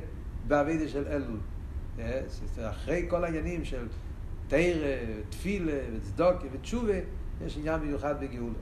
[0.47, 1.39] בעבודה של אלול.
[2.71, 3.87] אחרי כל העניינים של
[4.49, 4.97] תורה,
[5.29, 6.93] תפילה, וצדקה ותשובה,
[7.47, 8.59] יש עניין מיוחד בגאולה.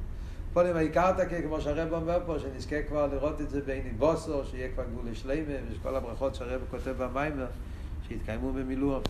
[0.53, 4.69] פה אם הכרת כמו שהרבי אומר פה, שנזכה כבר לראות את זה בעיני בשר, שיהיה
[4.75, 7.47] כבר גאולה שלמה, ושכל הברכות שהרבי כותב במיימר.
[8.09, 9.01] שיתקיימו במילואו.